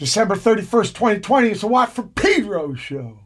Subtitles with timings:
[0.00, 1.48] December 31st, 2020.
[1.50, 3.18] It's a Watt from Pedro show.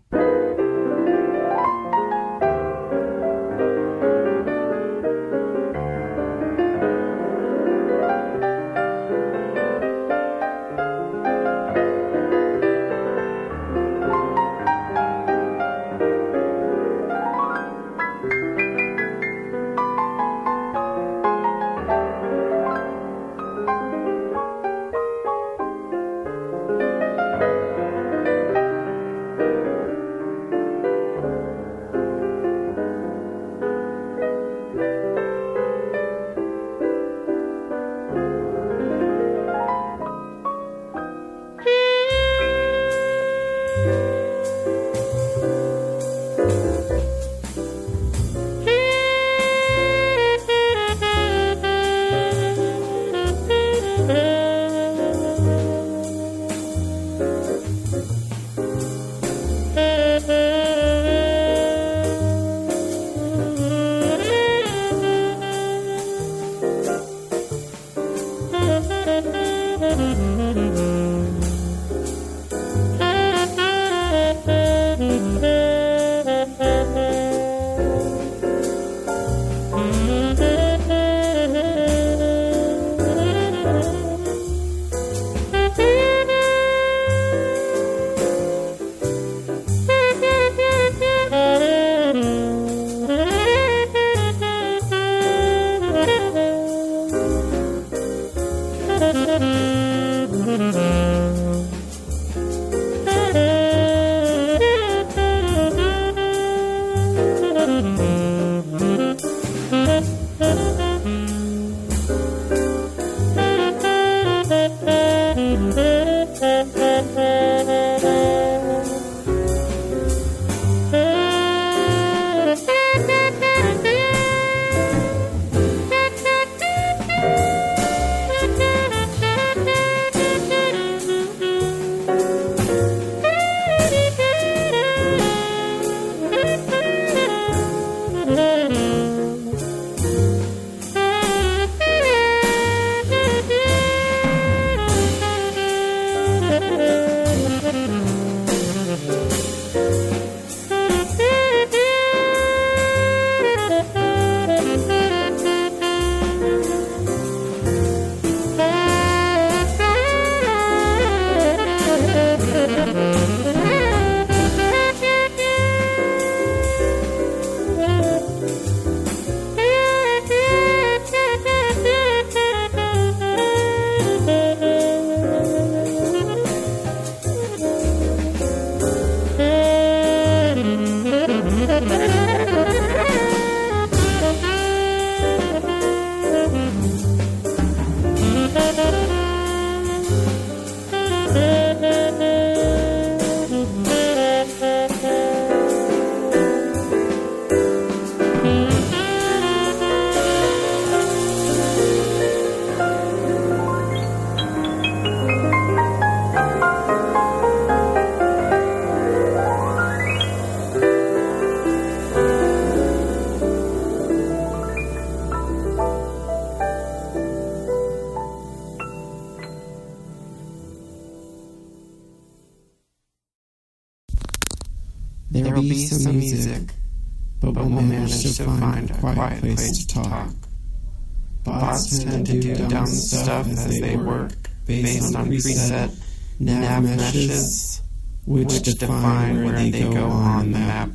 [235.36, 235.90] Preset
[236.38, 237.82] nav meshes,
[238.26, 240.90] which define where they go on the map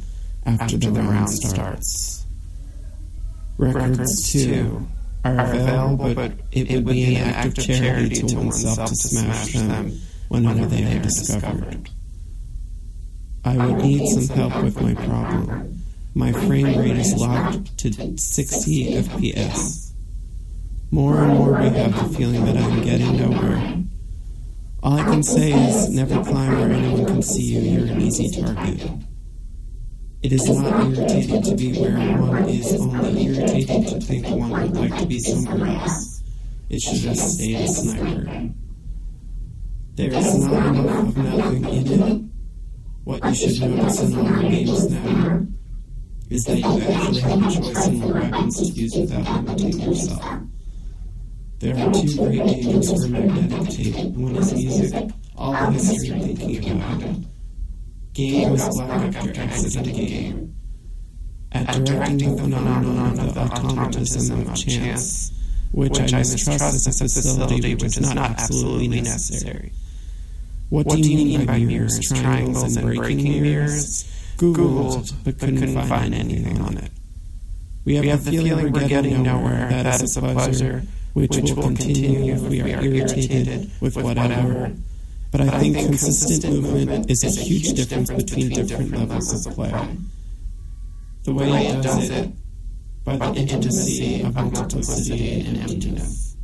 [0.46, 2.26] after the round starts.
[3.58, 4.88] Records, too,
[5.26, 10.00] are available, but it would be an act of charity to oneself to smash them
[10.30, 11.90] whenever they are discovered.
[13.44, 15.82] I would need some help with my problem.
[16.14, 19.92] My frame rate is locked to 60 FPS.
[20.92, 23.79] More and more, we have the feeling that I'm getting nowhere.
[25.20, 27.60] Can say is never climb where anyone can see you.
[27.60, 28.90] You're an easy target.
[30.24, 34.78] It is not irritating to be where one is, only irritating to think one would
[34.78, 36.24] like to be somewhere else.
[36.70, 38.50] It should just stay a sniper.
[39.96, 42.22] There is not enough of nothing in it.
[43.04, 45.48] What you should notice in all your games now
[46.30, 50.39] is that you actually have a choice in what weapons to use without limiting yourself.
[52.00, 54.14] Two great games for magnetic tape.
[54.16, 57.04] One is music, all the history thinking about.
[58.14, 60.56] Game was black after the game.
[61.52, 65.32] At directing the phenomenon of automatism of chance,
[65.74, 69.74] which I mistrust as a facility which is not absolutely necessary.
[70.70, 74.06] What do you mean by mirrors, triangles, and breaking mirrors?
[74.38, 76.92] Googled, but couldn't find anything on it.
[77.84, 79.68] We have, we have the feeling we're getting nowhere.
[79.70, 80.84] That is a pleasure,
[81.14, 84.72] which, which will continue if we are irritated with whatever.
[85.32, 89.88] But I think consistent movement is a huge difference between different levels of play.
[91.24, 92.32] The way it does it,
[93.04, 96.36] by the intimacy of multiplicity and emptiness.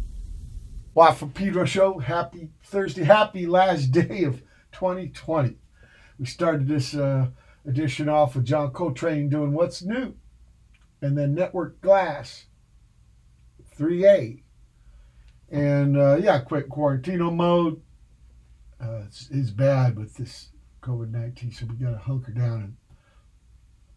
[0.94, 2.00] Watt from Pedro Show.
[2.00, 3.04] Happy Thursday.
[3.04, 4.42] Happy last day of
[4.72, 5.58] 2020.
[6.18, 7.28] We started this uh,
[7.68, 10.16] edition off with John Coltrane doing What's New.
[11.02, 12.46] And then Network Glass
[13.78, 14.45] 3A.
[15.56, 17.82] And uh, yeah, quick quarantino mode.
[18.82, 20.50] Uh, it's, it's bad with this
[20.82, 22.76] COVID 19, so we got to hunker down and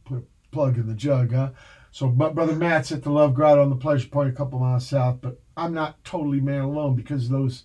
[0.05, 1.51] put a plug in the jug, huh?
[1.91, 4.87] So, my brother Matt's at the Love Grotto on the Pleasure Point, a couple miles
[4.87, 7.65] south, but I'm not totally man alone because those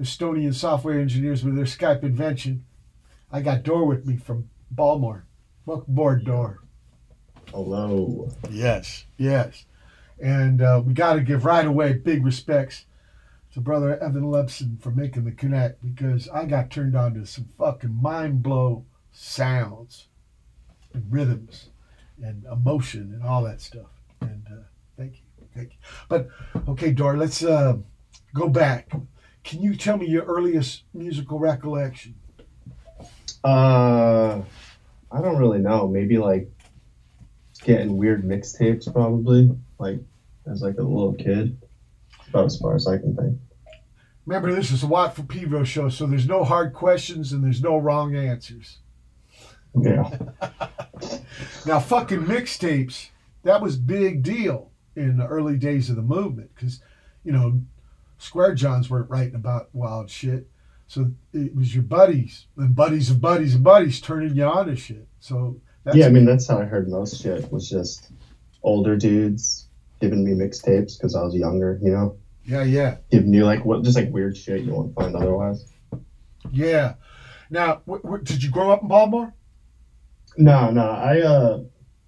[0.00, 2.64] Estonian software engineers with their Skype invention.
[3.30, 5.24] I got Door with me from Baltimore.
[5.66, 6.58] Welcome aboard, Dor.
[7.52, 8.28] Hello.
[8.50, 9.66] Yes, yes.
[10.20, 12.86] And uh, we got to give right away big respects
[13.54, 17.48] to brother Evan Lipson for making the connect because I got turned on to some
[17.58, 20.08] fucking mind blow sounds
[20.94, 21.68] and rhythms
[22.22, 23.88] and emotion and all that stuff.
[24.20, 24.62] And uh,
[24.96, 25.78] thank you, thank you.
[26.08, 26.28] But
[26.68, 27.76] okay, Dor, let's uh,
[28.34, 28.90] go back.
[29.44, 32.14] Can you tell me your earliest musical recollection?
[33.44, 34.40] Uh,
[35.10, 35.88] I don't really know.
[35.88, 36.50] Maybe like
[37.64, 40.00] getting weird mixtapes, probably like
[40.50, 41.58] as like a little kid.
[42.28, 43.38] About as far as I can think.
[44.24, 47.62] Remember, this is a Watt from Pedro show, so there's no hard questions and there's
[47.62, 48.78] no wrong answers.
[49.74, 50.10] Yeah.
[51.66, 53.08] Now, fucking mixtapes,
[53.42, 56.80] that was big deal in the early days of the movement because,
[57.24, 57.60] you know,
[58.18, 60.48] Square Johns weren't writing about wild shit.
[60.86, 64.76] So it was your buddies and buddies of buddies of buddies turning you on to
[64.76, 65.08] shit.
[65.20, 68.10] So that's yeah, I mean that's how I heard most shit was just
[68.62, 69.68] older dudes
[70.00, 73.82] giving me mixtapes because I was younger, you know, yeah, yeah, giving you like what
[73.82, 75.64] just like weird shit you won't find otherwise.
[76.50, 76.94] yeah.
[77.50, 77.82] Now,
[78.22, 79.34] did you grow up in Baltimore?
[80.36, 81.60] No, no, I uh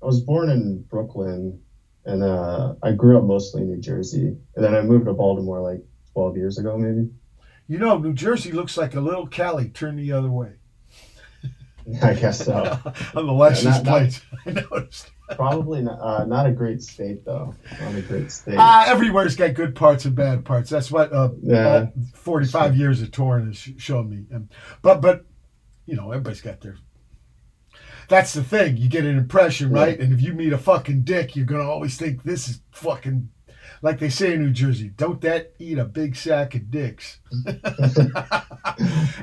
[0.02, 1.60] I was born in Brooklyn
[2.04, 5.60] and uh I grew up mostly in New Jersey and then I moved to Baltimore
[5.60, 5.82] like
[6.12, 7.08] 12 years ago maybe.
[7.66, 10.54] You know, New Jersey looks like a little Cali turned the other way
[12.02, 12.78] I guess so.
[13.14, 14.22] on the license not- not- plates.
[14.46, 15.10] I noticed.
[15.36, 17.54] Probably not, uh, not a great state though.
[17.80, 18.56] Not a great state.
[18.58, 20.68] Uh, everywhere's got good parts and bad parts.
[20.68, 21.66] That's what uh, Yeah.
[21.66, 24.26] uh, 45 years of touring has sh- shown me.
[24.30, 24.50] And,
[24.82, 25.24] but, but,
[25.86, 26.76] you know, everybody's got their.
[28.10, 28.76] That's the thing.
[28.76, 29.82] You get an impression, Yeah.
[29.82, 29.98] right?
[29.98, 33.30] And if you meet a fucking dick, you're going to always think this is fucking.
[33.80, 37.18] Like they say in New Jersey, don't that eat a big sack of dicks.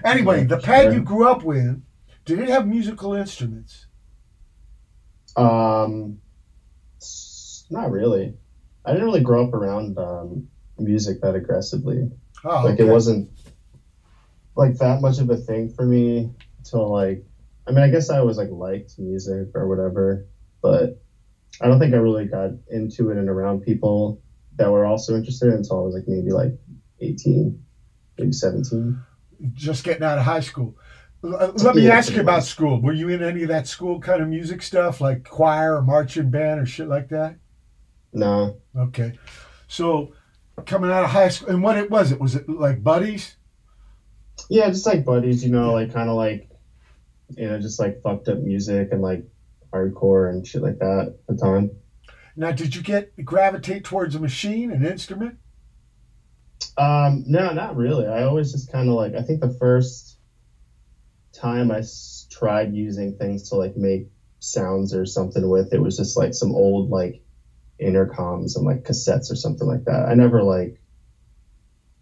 [0.03, 1.81] anyway, the pad you grew up with,
[2.35, 3.87] did it have musical instruments?
[5.35, 6.19] Um,
[7.69, 8.35] not really.
[8.85, 10.47] I didn't really grow up around um,
[10.77, 12.09] music that aggressively.
[12.43, 12.87] Oh, Like okay.
[12.87, 13.29] it wasn't
[14.55, 17.25] like that much of a thing for me until like.
[17.67, 20.25] I mean, I guess I always like liked music or whatever,
[20.61, 21.01] but
[21.61, 24.21] I don't think I really got into it and around people
[24.55, 26.53] that were also interested until I was like maybe like
[26.99, 27.63] eighteen,
[28.17, 29.01] maybe seventeen.
[29.53, 30.75] just getting out of high school.
[31.23, 32.81] L- Let me ask you about school.
[32.81, 36.29] Were you in any of that school kind of music stuff, like choir or marching
[36.29, 37.35] band or shit like that?
[38.13, 39.17] No, Okay,
[39.67, 40.13] so
[40.65, 42.19] coming out of high school, and what it was it?
[42.19, 43.37] Was it like buddies?
[44.49, 46.49] Yeah, just like buddies, you know, like kind of like,
[47.37, 49.23] you know, just like fucked up music and like
[49.73, 51.71] hardcore and shit like that at the time.
[52.35, 55.37] Now, did you get gravitate towards a machine, an instrument?
[56.77, 58.07] Um, no, not really.
[58.07, 60.10] I always just kind of like, I think the first
[61.33, 64.03] time I s- tried using things to like make
[64.39, 67.19] sounds or something with, it was just like some old like
[67.81, 70.07] intercoms and like cassettes or something like that.
[70.07, 70.73] I never like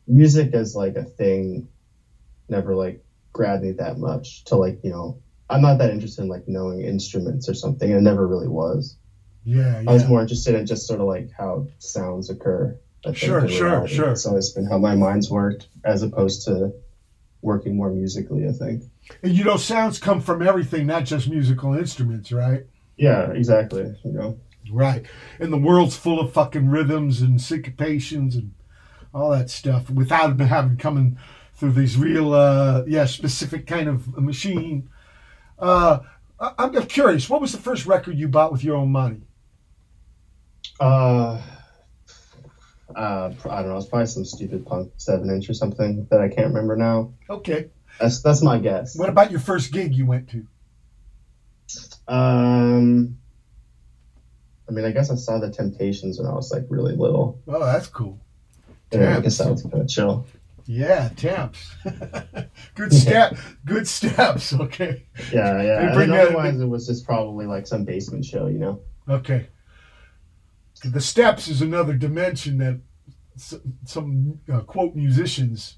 [0.08, 1.64] music as like a thing,
[2.50, 2.98] never like
[3.34, 5.16] grabbed me that much to like, you know,
[5.50, 7.94] I'm not that interested in like knowing instruments or something.
[7.94, 8.96] I never really was.
[9.44, 12.76] Yeah, I was more interested in just sort of like how sounds occur.
[13.06, 13.96] I Sure, sure, reality.
[13.96, 14.12] sure.
[14.12, 16.72] It's always been how my mind's worked as opposed to
[17.42, 18.82] working more musically, I think.
[19.24, 22.66] And you know, sounds come from everything, not just musical instruments, right?
[22.98, 23.96] Yeah, exactly.
[24.04, 24.40] You know,
[24.72, 25.06] Right.
[25.40, 28.54] And the world's full of fucking rhythms and syncopations and
[29.14, 31.18] all that stuff without it having coming
[31.56, 34.90] through these real, uh, yeah, specific kind of machine.
[35.58, 36.00] Uh,
[36.40, 39.22] I'm curious, what was the first record you bought with your own money?
[40.80, 41.42] Uh,
[42.96, 43.78] uh, I don't know.
[43.78, 47.14] It's probably some stupid punk seven inch or something that I can't remember now.
[47.30, 47.70] Okay.
[48.00, 48.96] That's that's my guess.
[48.98, 50.46] What about your first gig you went to?
[52.08, 53.18] Um,
[54.68, 57.40] I mean, I guess I saw the Temptations when I was like really little.
[57.48, 58.20] Oh, that's cool.
[58.92, 60.26] Yeah, I guess that was kind of chill.
[60.66, 61.72] Yeah, temps.
[62.76, 63.38] good step.
[63.66, 64.54] Good steps.
[64.54, 65.06] Okay.
[65.34, 66.00] Yeah, yeah.
[66.00, 68.80] And otherwise, it was just probably like some basement show, you know.
[69.08, 69.48] Okay.
[70.86, 72.80] The steps is another dimension that
[73.36, 75.76] s- some uh, quote musicians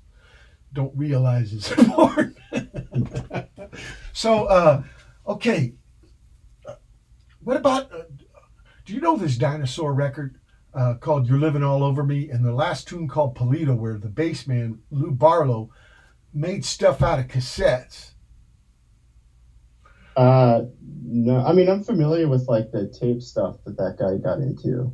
[0.74, 2.38] don't realize is important.
[4.14, 4.84] so, uh,
[5.28, 5.74] okay.
[7.44, 7.92] What about?
[7.92, 8.04] Uh,
[8.86, 10.40] do you know this dinosaur record
[10.74, 14.10] uh, called "You're Living All Over Me" and the last tune called "Poledo," where the
[14.10, 15.72] bass man Lou Barlow
[16.34, 18.12] made stuff out of cassettes?
[20.16, 20.64] Uh,
[21.04, 24.92] no, I mean I'm familiar with like the tape stuff that that guy got into.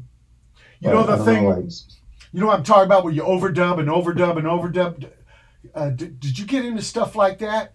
[0.80, 1.46] You know the thing.
[1.46, 1.66] like,
[2.32, 5.10] You know what I'm talking about where you overdub and overdub and overdub?
[5.74, 7.74] Uh, did, did you get into stuff like that?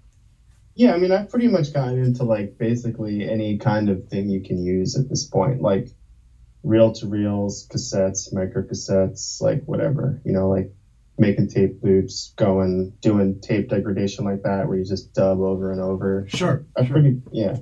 [0.75, 4.41] yeah, I mean I've pretty much gotten into like basically any kind of thing you
[4.41, 5.89] can use at this point, like
[6.63, 10.73] reel to reels, cassettes, micro cassettes, like whatever, you know, like
[11.19, 15.81] making tape loops, going doing tape degradation like that, where you just dub over and
[15.81, 16.27] over.
[16.29, 16.65] Sure.
[16.77, 16.95] I sure.
[16.95, 17.59] pretty yeah.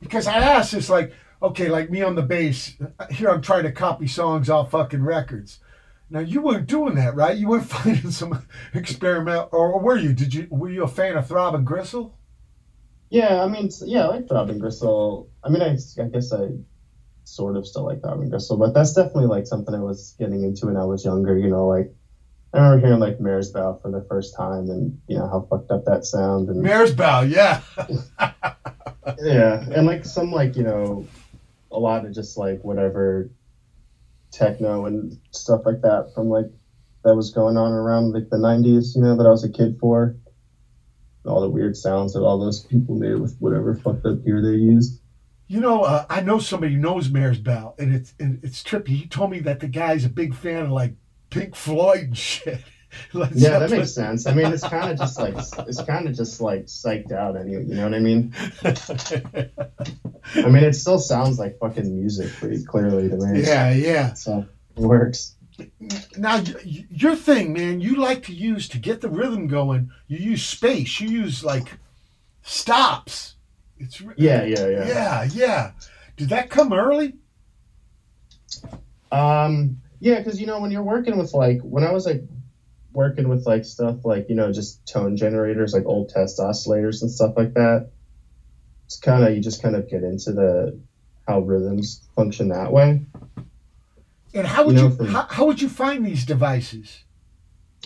[0.00, 1.12] Because I asked, it's like,
[1.42, 2.74] okay, like me on the bass,
[3.10, 5.60] here I'm trying to copy songs off fucking records.
[6.10, 7.36] Now you weren't doing that, right?
[7.36, 10.12] You weren't finding some experiment, or were you?
[10.12, 10.48] Did you?
[10.50, 12.18] Were you a fan of Throbbing Gristle?
[13.10, 15.28] Yeah, I mean, yeah, I like Throbbing Gristle.
[15.42, 16.48] I mean, I, I guess I
[17.24, 20.66] sort of still like Throbbing Gristle, but that's definitely like something I was getting into
[20.66, 21.38] when I was younger.
[21.38, 21.94] You know, like
[22.52, 25.84] I remember hearing like Merzbow for the first time, and you know how fucked up
[25.84, 27.62] that sound, and Merzbow, yeah.
[29.22, 31.06] yeah, and like some like you know
[31.70, 33.30] a lot of just like whatever
[34.30, 36.46] techno and stuff like that from like
[37.04, 39.76] that was going on around like the 90s you know that i was a kid
[39.80, 40.16] for
[41.26, 44.56] all the weird sounds that all those people made with whatever fucked up gear they
[44.56, 45.00] used
[45.48, 48.90] You know, uh, I know somebody who knows Merzbow, and it's and it's trippy.
[48.90, 50.94] He told me that the guy's a big fan of like
[51.28, 52.62] Pink Floyd and shit.
[53.12, 55.34] Led yeah that makes sense i mean it's kind of just like
[55.68, 58.34] it's kind of just like psyched out and you, you know what i mean
[60.34, 64.12] i mean it still sounds like fucking music pretty clearly to me yeah, yeah.
[64.14, 64.44] so
[64.76, 65.36] it works
[66.16, 69.90] Now, your thing, man, you like to use to get the rhythm going.
[70.08, 71.00] You use space.
[71.00, 71.78] You use like
[72.42, 73.34] stops.
[73.78, 75.72] It's yeah yeah yeah yeah, yeah.
[76.16, 77.14] Did that come early?
[79.10, 82.22] Um, yeah, because you know when you're working with like when I was like
[82.92, 87.10] working with like stuff like you know just tone generators like old test oscillators and
[87.10, 87.90] stuff like that.
[88.86, 90.78] It's kind of you just kind of get into the
[91.28, 93.02] how rhythms function that way.
[94.34, 97.04] And how would You you, from- how, how would you find these devices?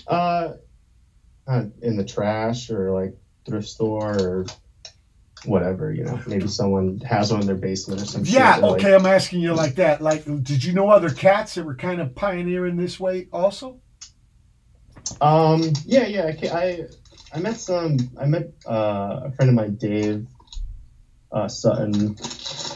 [0.06, 0.54] Uh,
[1.46, 4.46] uh, in the trash or like thrift store or
[5.44, 5.92] whatever.
[5.92, 8.34] You know, maybe someone has one in their basement or some shit.
[8.34, 10.00] Yeah, or, like- okay, I'm asking you like that.
[10.02, 13.80] Like, did you know other cats that were kind of pioneering this way also?
[15.20, 16.32] Um, yeah, yeah.
[16.52, 16.86] I,
[17.32, 17.98] I, met some.
[18.18, 20.26] I met uh, a friend of mine, Dave
[21.32, 22.16] uh, Sutton.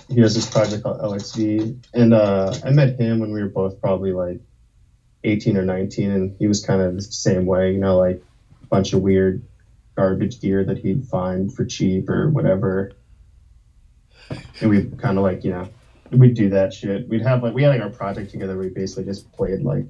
[0.08, 3.80] He has this project called LXV, and uh, I met him when we were both
[3.80, 4.40] probably like
[5.24, 7.72] 18 or 19, and he was kind of the same way.
[7.72, 8.22] You know, like
[8.62, 9.42] a bunch of weird
[9.96, 12.92] garbage gear that he'd find for cheap or whatever.
[14.60, 15.68] And we kind of like, you know,
[16.10, 17.08] we'd do that shit.
[17.08, 18.56] We'd have like we had like our project together.
[18.56, 19.86] We basically just played like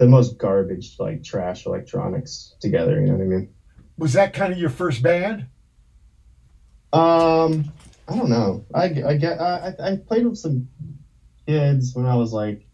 [0.00, 2.98] the most garbage, like trash electronics together.
[2.98, 3.54] You know what I mean?
[3.98, 5.46] Was that kind of your first band?
[6.92, 7.70] Um,
[8.08, 8.64] I don't know.
[8.74, 10.68] I, I get I, I played with some
[11.46, 12.66] kids when I was like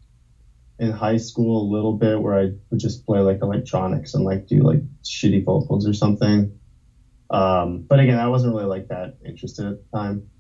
[0.78, 4.46] in high school a little bit, where I would just play like electronics and like
[4.46, 6.56] do like shitty vocals or something.
[7.28, 10.30] Um, but again, I wasn't really like that interested at the time.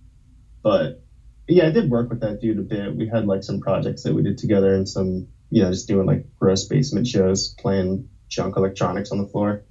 [0.62, 1.02] But
[1.48, 2.94] yeah, I did work with that dude a bit.
[2.94, 6.06] We had like some projects that we did together and some, you know, just doing
[6.06, 9.62] like gross basement shows, playing junk electronics on the floor.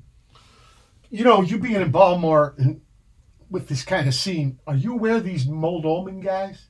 [1.10, 2.56] You know, you being in Baltimore
[3.50, 6.68] with this kind of scene, are you aware of these Mold Omen guys?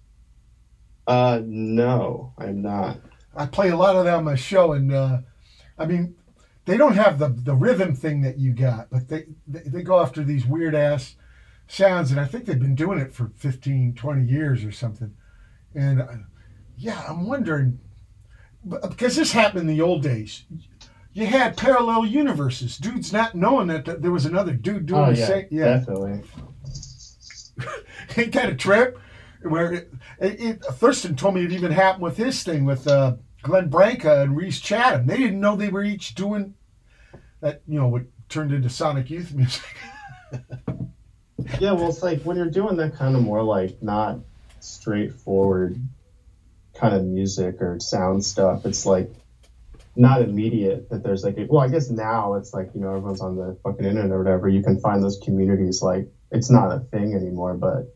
[1.07, 3.00] Uh, no, I'm not.
[3.35, 5.19] I play a lot of them on my show, and uh,
[5.77, 6.15] I mean,
[6.65, 10.01] they don't have the the rhythm thing that you got, but they they, they go
[10.01, 11.15] after these weird ass
[11.67, 15.15] sounds, and I think they've been doing it for 15, 20 years or something.
[15.74, 16.07] And uh,
[16.77, 17.79] yeah, I'm wondering
[18.67, 20.43] because this happened in the old days.
[21.13, 22.77] you had parallel universes.
[22.77, 25.48] Dudes not knowing that, that there was another dude doing Oh the yeah, same.
[25.51, 26.24] Yeah, definitely.
[28.17, 29.00] ain't that a trip?
[29.41, 33.15] Where it, it, it, Thurston told me it even happened with his thing with uh,
[33.43, 35.05] Glenn Branca and Rhys Chatham.
[35.05, 36.55] They didn't know they were each doing
[37.41, 37.62] that.
[37.67, 39.63] You know what turned into Sonic Youth music.
[41.60, 44.19] Yeah, well, it's like when you're doing that kind of more like not
[44.62, 45.79] straightforward
[46.75, 49.10] kind of music or sound stuff, it's like
[49.96, 53.22] not immediate that there's like, a, well, I guess now it's like, you know, everyone's
[53.22, 54.48] on the fucking internet or whatever.
[54.50, 57.96] You can find those communities like it's not a thing anymore, but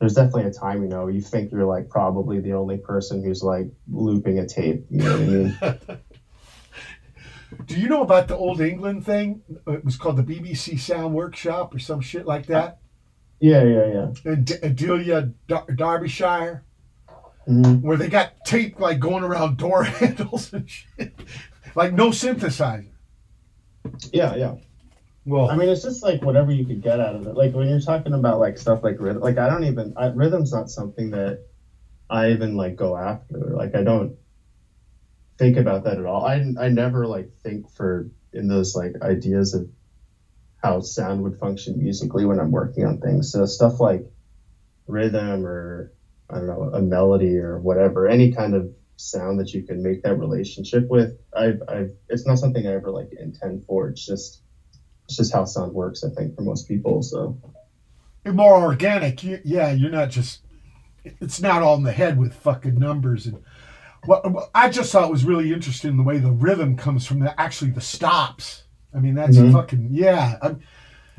[0.00, 3.42] there's definitely a time, you know, you think you're like probably the only person who's
[3.42, 4.86] like looping a tape.
[4.90, 6.00] You know what I mean?
[7.66, 9.42] Do you know about the old England thing?
[9.66, 12.78] It was called the BBC Sound Workshop or some shit like that.
[13.40, 14.32] yeah, yeah, yeah.
[14.32, 14.58] In D-
[15.74, 16.62] Derbyshire,
[17.48, 17.80] Mhm.
[17.80, 21.14] where they got tape like going around door handles and shit.
[21.74, 22.88] Like no synthesizer.
[24.12, 24.54] Yeah, yeah.
[25.24, 27.34] Well, I mean, it's just like whatever you could get out of it.
[27.34, 30.52] Like when you're talking about like stuff like rhythm, like I don't even I, rhythm's
[30.52, 31.46] not something that
[32.10, 33.38] I even like go after.
[33.54, 34.16] Like I don't
[35.38, 36.26] think about that at all.
[36.26, 39.68] I I never like think for in those like ideas of
[40.62, 43.32] how sound would function musically when I'm working on things.
[43.32, 44.04] So stuff like
[44.86, 45.92] rhythm or
[46.30, 50.02] I don't know a melody or whatever, any kind of sound that you can make
[50.02, 51.16] that relationship with.
[51.34, 53.88] I've I've it's not something I ever like intend for.
[53.88, 54.40] It's just
[55.06, 57.02] it's just how sound works, I think, for most people.
[57.02, 57.38] So
[58.24, 59.22] you're more organic.
[59.22, 60.40] You, yeah, you're not just.
[61.20, 63.42] It's not all in the head with fucking numbers and.
[64.04, 67.72] What I just thought was really interesting the way the rhythm comes from the actually
[67.72, 68.62] the stops.
[68.94, 69.52] I mean that's Mhm.
[69.52, 70.36] fucking yeah.
[70.40, 70.60] I'm,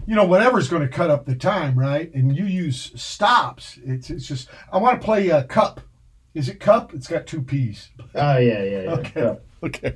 [0.05, 2.13] you know whatever's going to cut up the time, right?
[2.13, 3.79] And you use stops.
[3.85, 5.81] It's it's just I want to play a cup.
[6.33, 6.93] Is it cup?
[6.93, 7.89] It's got two P's.
[8.15, 8.91] Oh yeah, yeah, yeah.
[8.95, 9.21] Okay.
[9.21, 9.43] Cup.
[9.61, 9.93] Okay.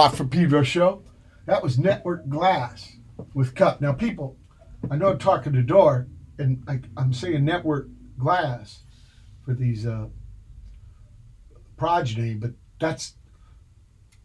[0.00, 1.02] Watt from Pedro Show.
[1.44, 2.96] That was Network Glass
[3.34, 3.82] with Cupp.
[3.82, 4.34] Now, people,
[4.90, 7.86] I know I'm talking to Door, and I, I'm saying Network
[8.16, 8.84] Glass
[9.44, 10.06] for these uh,
[11.76, 13.16] progeny, but that's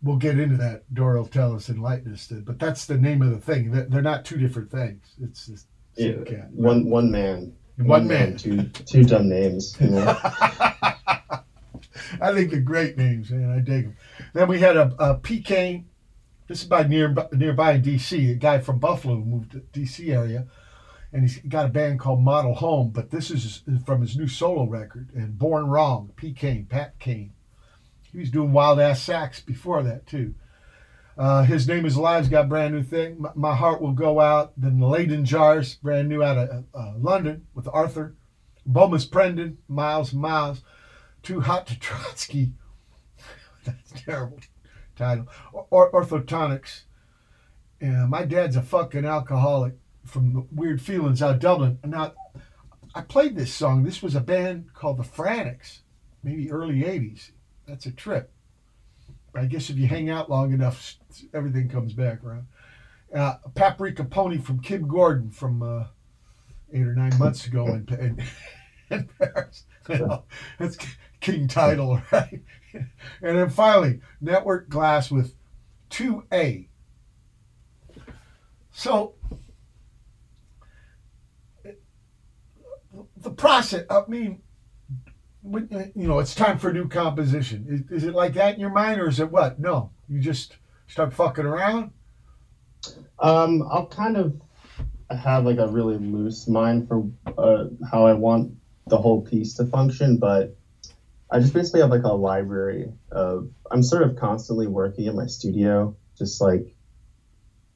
[0.01, 0.93] we'll get into that.
[0.93, 2.27] Door will tell us, enlighten us.
[2.31, 3.69] But that's the name of the thing.
[3.69, 5.13] They're they're not two different things.
[5.21, 5.47] It's
[5.97, 7.53] the Yeah, one one man.
[7.79, 8.37] One man.
[8.37, 9.75] Two two dumb names.
[9.81, 10.17] You know?
[12.21, 13.51] I think they're great names, man.
[13.51, 13.97] I dig them.
[14.33, 15.41] Then we had a, a P.
[15.41, 15.87] Cain.
[16.47, 18.31] This is by near, nearby in D.C.
[18.31, 20.11] A guy from Buffalo moved to D.C.
[20.11, 20.45] area,
[21.11, 22.91] and he's got a band called Model Home.
[22.91, 26.11] But this is from his new solo record, and Born Wrong.
[26.15, 26.33] P.
[26.33, 27.33] Cain, Pat Cain.
[28.11, 30.35] He was doing wild ass sax before that too.
[31.17, 33.21] Uh, his name is Alive's got brand new thing.
[33.21, 34.53] My, My heart will go out.
[34.57, 38.15] Then the Leyden Jars, brand new out of uh, London with Arthur.
[38.65, 40.61] Bomis Prendin, Miles Miles.
[41.25, 42.53] Too hot to Trotsky.
[43.65, 44.39] That's terrible
[44.95, 45.27] title.
[45.71, 46.83] Or, orthotonics.
[47.81, 49.73] Yeah, my dad's a fucking alcoholic
[50.05, 51.79] from Weird Feelings out of Dublin.
[51.83, 52.13] Now,
[52.93, 53.83] I played this song.
[53.83, 55.81] This was a band called the Frantics,
[56.23, 57.31] maybe early '80s.
[57.67, 58.31] That's a trip.
[59.33, 60.95] But I guess if you hang out long enough,
[61.33, 62.45] everything comes back around.
[63.13, 65.85] Uh, Paprika Pony from Kim Gordon from uh,
[66.71, 68.23] eight or nine months ago in, in,
[68.91, 69.63] in Paris.
[70.59, 70.77] That's
[71.25, 72.41] king title, right?
[72.73, 72.87] and
[73.21, 75.33] then finally, Network Glass with
[75.89, 76.67] 2A.
[78.71, 79.15] So,
[83.17, 84.41] the process, I mean,
[85.43, 87.65] you know, it's time for new composition.
[87.89, 89.59] Is, is it like that in your mind, or is it what?
[89.59, 90.57] No, you just
[90.87, 91.91] start fucking around?
[93.19, 94.39] Um, I'll kind of
[95.09, 97.07] have like a really loose mind for
[97.37, 98.53] uh, how I want
[98.87, 100.55] the whole piece to function, but
[101.31, 103.49] I just basically have like a library of.
[103.71, 106.75] I'm sort of constantly working in my studio, just like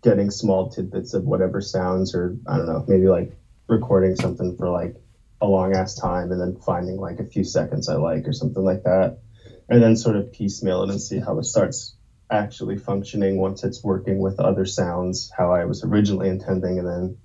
[0.03, 3.35] getting small tidbits of whatever sounds, or I don't know, maybe like
[3.67, 4.95] recording something for like
[5.41, 8.63] a long ass time and then finding like a few seconds I like or something
[8.63, 9.19] like that,
[9.67, 11.95] and then sort of piecemeal it and see how it starts
[12.31, 17.17] actually functioning once it's working with other sounds how I was originally intending, and then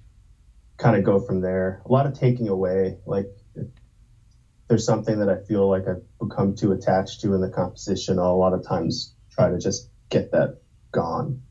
[0.79, 1.83] kind of go from there.
[1.85, 3.27] A lot of taking away, like
[4.69, 8.19] there's something that I feel like I've become too attached to in the composition.
[8.19, 10.59] I'll a lot of times try to just get that
[10.93, 11.43] gone,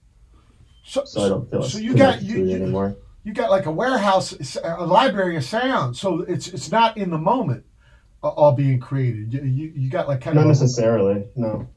[0.85, 2.95] So, so I don't feel so you got you, you, anymore.
[3.23, 5.97] you got like a warehouse, a library of sound.
[5.97, 7.65] So it's it's not in the moment,
[8.21, 9.33] all being created.
[9.33, 11.67] You you, you got like kind Not of a, necessarily, no.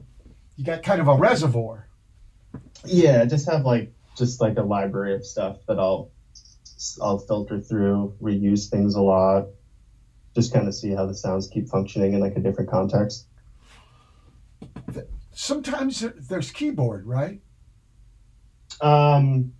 [0.55, 1.87] you got kind of a reservoir.
[2.85, 6.11] Yeah, I just have like just like a library of stuff that I'll
[7.01, 9.47] I'll filter through, reuse things a lot,
[10.37, 13.25] just kind of see how the sounds keep functioning in like a different context.
[15.31, 17.41] Sometimes there's keyboard, right?
[18.79, 19.53] Um,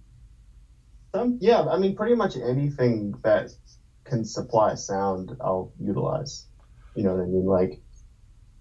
[1.16, 3.50] some, yeah, I mean, pretty much anything that
[4.04, 6.46] can supply sound, I'll utilize.
[6.94, 7.46] You know what I mean?
[7.46, 7.82] Like,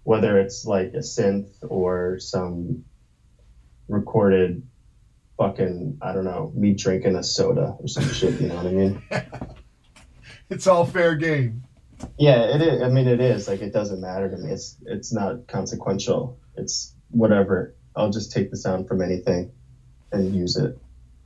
[0.01, 2.83] whether it's like a synth or some
[3.87, 4.63] recorded
[5.37, 8.71] fucking, I don't know, me drinking a soda or some shit, you know what I
[8.71, 9.03] mean?
[10.49, 11.66] It's all fair game.
[12.17, 12.81] Yeah, it is.
[12.81, 13.47] I mean, it is.
[13.47, 14.51] Like, it doesn't matter to me.
[14.51, 16.37] It's, it's not consequential.
[16.55, 17.75] It's whatever.
[17.95, 19.51] I'll just take the sound from anything
[20.11, 20.77] and use it.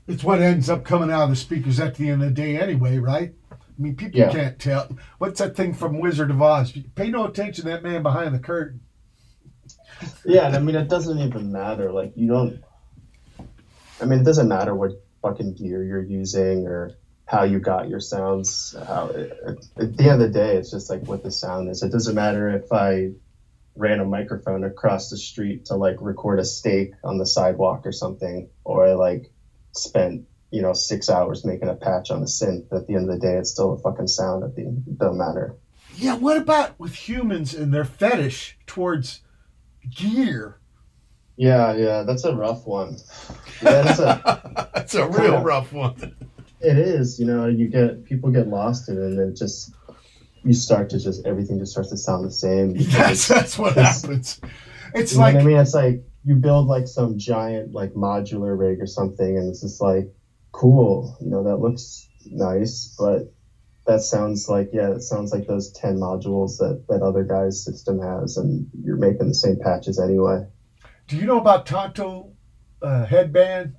[0.07, 2.57] It's what ends up coming out of the speakers at the end of the day,
[2.59, 3.33] anyway, right?
[3.51, 4.31] I mean, people Yeah.
[4.31, 4.89] can't tell.
[5.17, 6.73] What's that thing from Wizard of Oz?
[6.95, 8.81] Pay no attention to that man behind the curtain.
[10.25, 11.91] Yeah, and I mean, it doesn't even matter.
[11.91, 12.63] Like, you don't.
[14.01, 14.91] I mean, it doesn't matter what
[15.21, 16.95] fucking gear you're using or
[17.31, 18.75] how you got your sounds.
[18.85, 21.81] How at, at the end of the day, it's just like what the sound is.
[21.81, 23.11] It doesn't matter if I
[23.77, 27.93] ran a microphone across the street to like record a steak on the sidewalk or
[27.93, 29.31] something, or I like
[29.71, 32.65] spent you know six hours making a patch on a synth.
[32.73, 34.43] At the end of the day, it's still a fucking sound.
[34.43, 35.55] At the it doesn't matter.
[35.95, 39.21] Yeah, what about with humans and their fetish towards
[39.89, 40.57] gear?
[41.37, 42.97] Yeah, yeah, that's a rough one.
[43.61, 44.67] Yeah, that's a.
[44.81, 46.15] That's a real rough one.
[46.63, 49.73] It is, you know, you get people get lost in it, and it just
[50.43, 52.73] you start to just everything just starts to sound the same.
[52.77, 54.41] That's, that's what It's- happens.
[54.93, 55.57] It's like, I mean?
[55.57, 59.81] It's like you build like some giant like modular rig or something, and it's just
[59.81, 60.11] like
[60.51, 63.31] cool, you know, that looks nice, but
[63.87, 67.99] that sounds like yeah, it sounds like those ten modules that that other guy's system
[67.99, 70.45] has, and you're making the same patches anyway.
[71.07, 72.33] do you know about Tonto
[72.81, 73.75] uh, headband?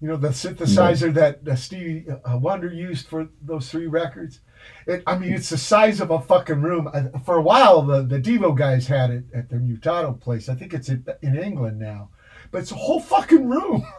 [0.00, 4.40] You know the synthesizer that uh, Stevie uh, Wonder used for those three records.
[4.86, 6.88] It, I mean, it's the size of a fucking room.
[6.88, 10.48] I, for a while, the the Devo guys had it at their Mutato place.
[10.48, 12.08] I think it's in, in England now.
[12.50, 13.84] but it's a whole fucking room.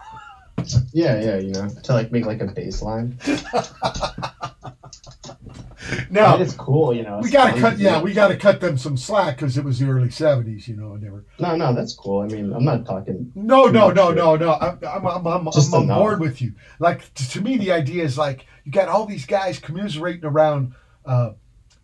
[0.94, 2.84] Yeah, yeah, you know, to like make like a bass
[6.12, 7.20] Now it's cool, you know.
[7.22, 7.80] we gotta cut.
[7.80, 10.68] Yeah, we gotta cut them some slack because it was the early '70s.
[10.68, 11.26] You know, and they were.
[11.40, 12.22] No, no, that's cool.
[12.22, 13.32] I mean, I'm not talking.
[13.34, 14.18] No, no, no, shit.
[14.18, 14.54] no, no.
[14.54, 16.54] I'm, I'm, I'm, I'm, on board with you.
[16.80, 20.74] Like to me, the idea is like you got all these guys commiserating around
[21.06, 21.32] uh,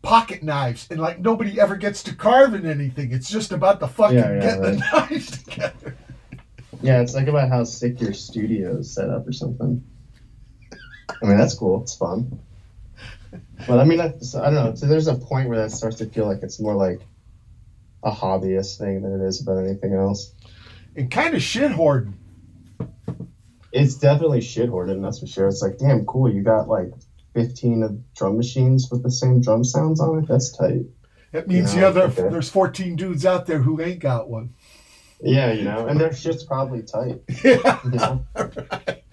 [0.03, 3.11] pocket knives, and like nobody ever gets to carving anything.
[3.11, 5.97] It's just about the fucking Yeah, yeah, getting the knives together.
[6.81, 9.83] Yeah, it's like about how sick your studio is set up or something.
[10.71, 11.81] I mean, that's cool.
[11.81, 12.39] It's fun.
[13.65, 14.75] But I mean, I, so, I don't know.
[14.75, 17.01] So there's a point where that starts to feel like it's more like
[18.03, 20.33] a hobbyist thing than it is about anything else.
[20.95, 22.17] And kind of shit hoarding.
[23.71, 25.47] It's definitely shit hoarding, that's for sure.
[25.47, 26.31] It's like, damn, cool.
[26.31, 26.91] You got like
[27.33, 30.27] 15 of drum machines with the same drum sounds on it.
[30.27, 30.85] That's tight.
[31.31, 32.29] That means Yeah, the other okay.
[32.29, 34.53] there's 14 dudes out there who ain't got one.
[35.21, 37.21] Yeah, you know, and their shit's probably tight.
[37.43, 37.79] Yeah.
[37.83, 38.25] You know?
[38.35, 39.03] Right.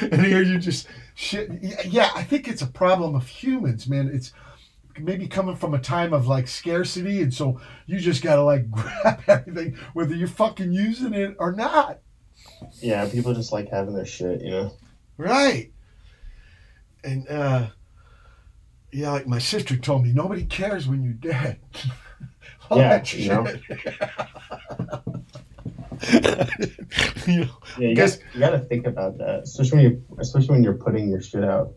[0.00, 1.50] and here you just shit.
[1.86, 4.10] Yeah, I think it's a problem of humans, man.
[4.12, 4.32] It's
[4.98, 9.22] maybe coming from a time of like scarcity, and so you just gotta like grab
[9.26, 11.98] everything, whether you're fucking using it or not.
[12.80, 14.72] Yeah, people just like having their shit, you know.
[15.16, 15.72] Right.
[17.02, 17.66] And uh
[18.92, 21.58] yeah, like my sister told me, nobody cares when you're dead.
[22.70, 23.46] All Yeah, that you know.
[27.26, 30.04] You know, Yeah, you, Guess- got, you got to think about that, especially when you,
[30.18, 31.72] especially when you're putting your shit out.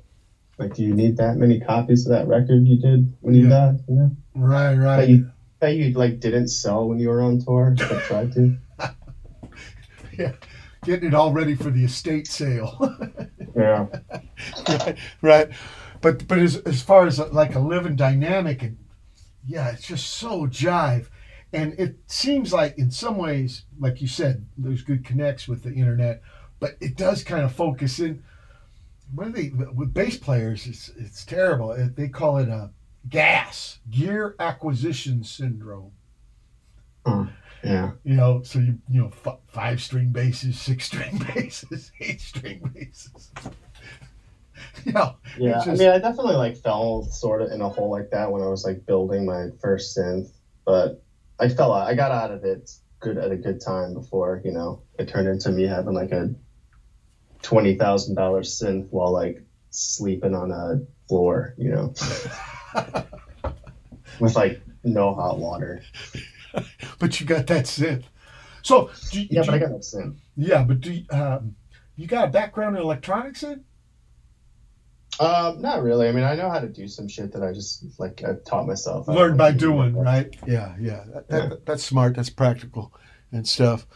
[0.58, 3.50] Like, do you need that many copies of that record you did when you Yeah.
[3.50, 3.80] died?
[3.88, 5.08] You know, right, that right.
[5.10, 8.58] you that you like didn't sell when you were on tour, but tried to.
[10.18, 10.32] Yeah.
[10.84, 12.96] Getting it all ready for the estate sale.
[13.56, 13.88] Yeah,
[14.70, 15.50] right, right.
[16.02, 18.78] But but as as far as like a living dynamic and
[19.48, 21.08] yeah, it's just so jive.
[21.54, 25.74] And it seems like in some ways, like you said, there's good connects with the
[25.74, 26.22] internet,
[26.60, 28.24] but it does kind of focus in.
[29.16, 30.68] What are they with bass players?
[30.68, 31.72] It's it's terrible.
[31.72, 32.72] It- They call it a
[33.08, 35.91] gas gear acquisition syndrome.
[37.06, 37.24] Hmm,
[37.64, 42.20] yeah, You know, so you you know f- five string basses, six string basses, eight
[42.20, 43.32] string basses.
[44.86, 45.60] you know, yeah.
[45.60, 48.41] It's I mean, I definitely like fell sort of in a hole like that when
[48.41, 50.32] I was like building my first synth,
[50.66, 51.02] but
[51.40, 51.88] I fell out.
[51.88, 52.70] I got out of it
[53.00, 56.34] good at a good time before you know it turned into me having like a
[57.44, 61.94] twenty thousand dollar synth while like sleeping on a floor, you know,
[64.20, 65.82] with like no hot water.
[67.00, 68.04] but you got that synth.
[68.64, 70.16] So do, Yeah, do but I you- got that synth.
[70.36, 71.56] yeah, but do you, um,
[71.96, 73.44] you got a background in electronics?
[73.44, 73.64] In
[75.20, 76.07] Um, not really.
[76.07, 78.68] I mean, I know how to do some shit that I just like I taught
[78.68, 79.07] myself.
[79.07, 80.36] Learned by doing, right?
[80.45, 81.03] Yeah, yeah.
[81.13, 82.15] That, that, That's smart.
[82.15, 82.93] That's practical
[83.32, 83.88] and stuff.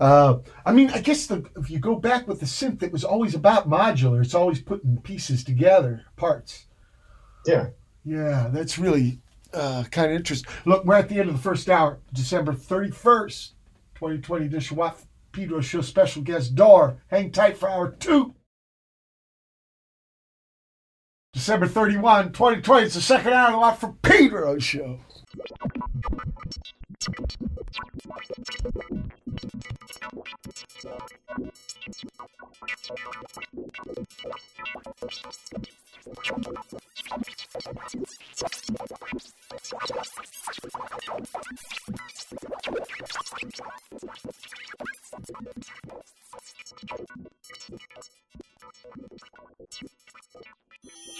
[0.00, 3.04] Uh, I mean, I guess the, if you go back with the synth, it was
[3.04, 4.22] always about modular.
[4.22, 6.66] It's always putting pieces together, parts.
[7.46, 7.68] Yeah.
[8.04, 9.20] Yeah, that's really
[9.52, 10.50] uh, kind of interesting.
[10.64, 13.50] Look, we're at the end of the first hour, December 31st,
[13.96, 15.00] 2020 edition Watt
[15.32, 17.02] Pedro Show special guest Door.
[17.08, 18.34] Hang tight for hour two.
[21.38, 22.86] December 31, 2020.
[22.86, 24.98] It's the second hour of the Watt from Pedro show.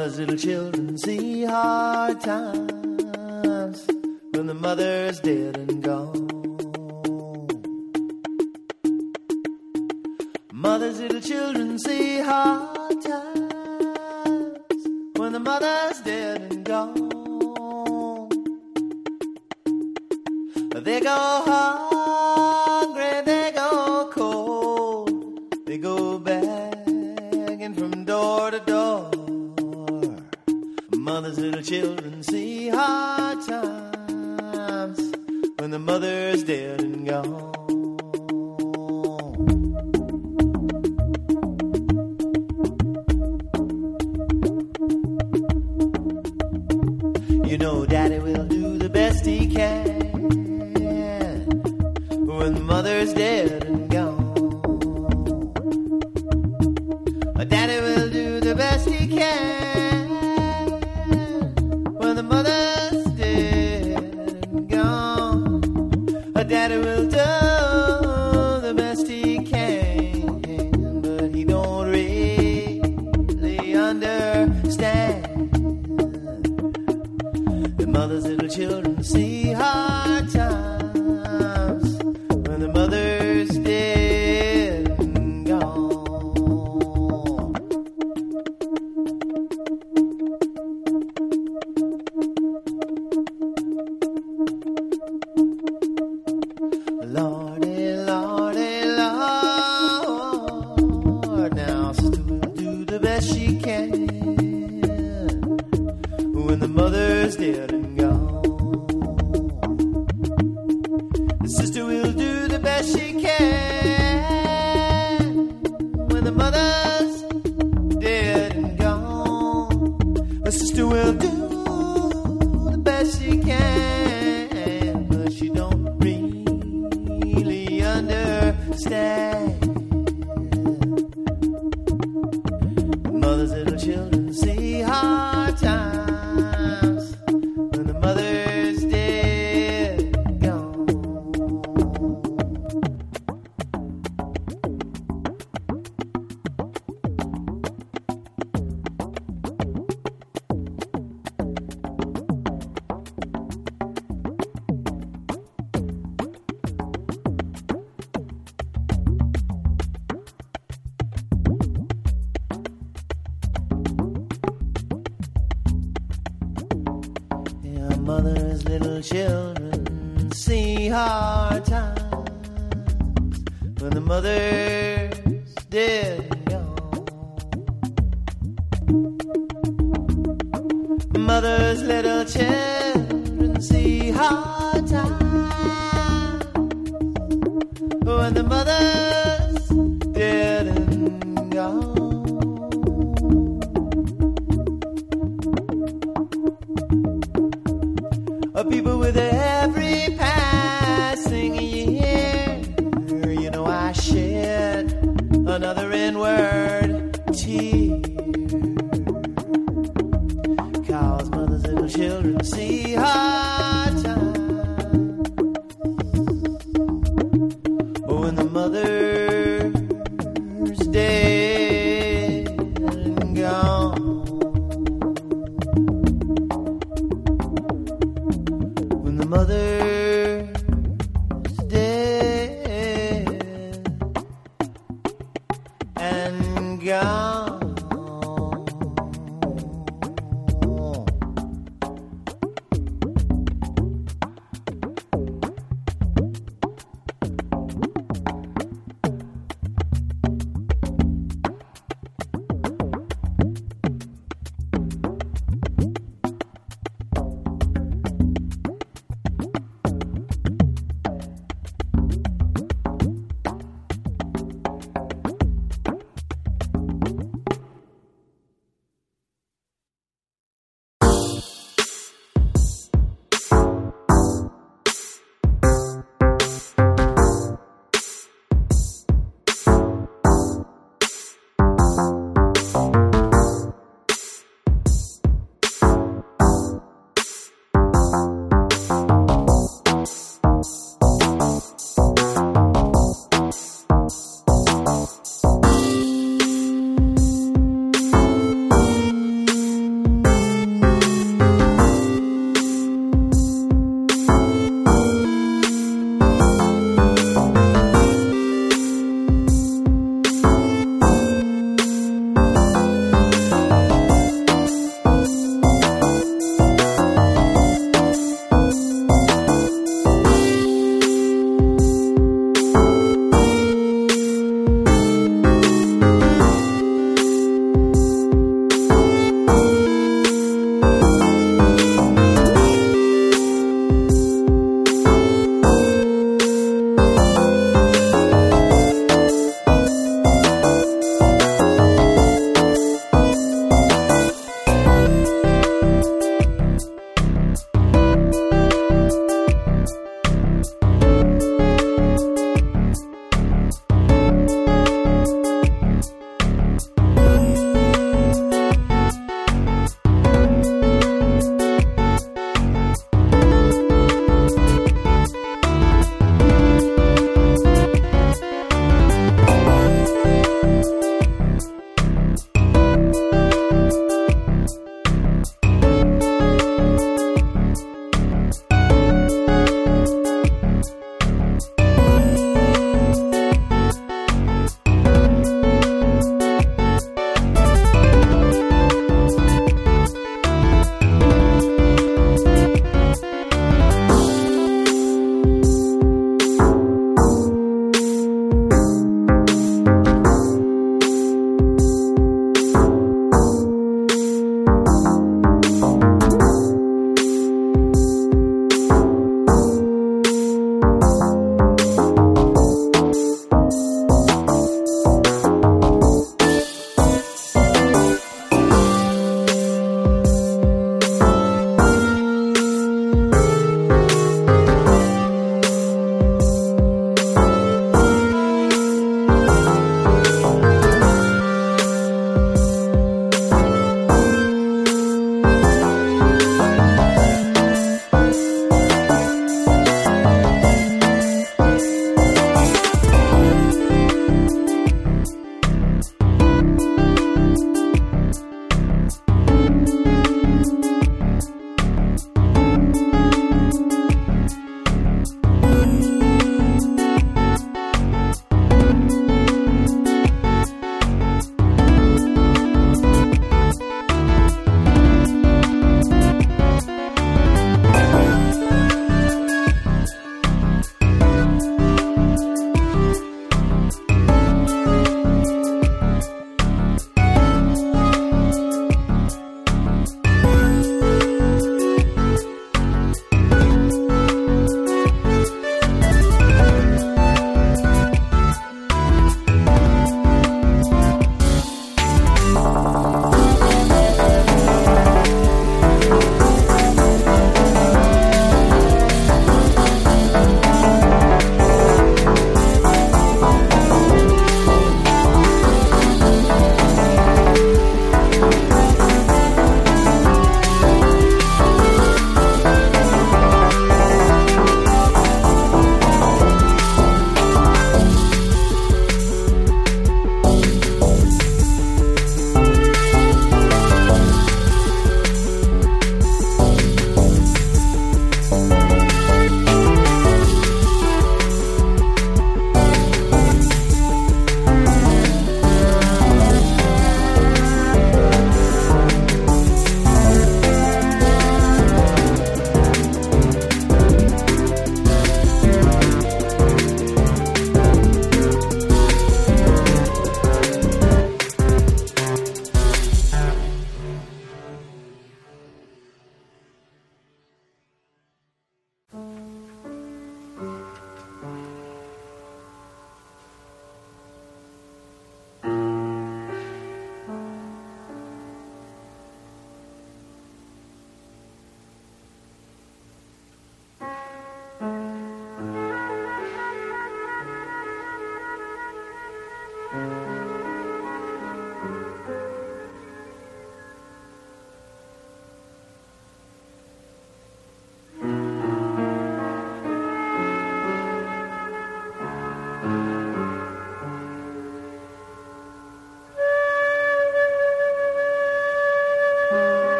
[0.00, 3.86] mother's little children see hard times
[4.30, 6.29] when the mother's dead and gone.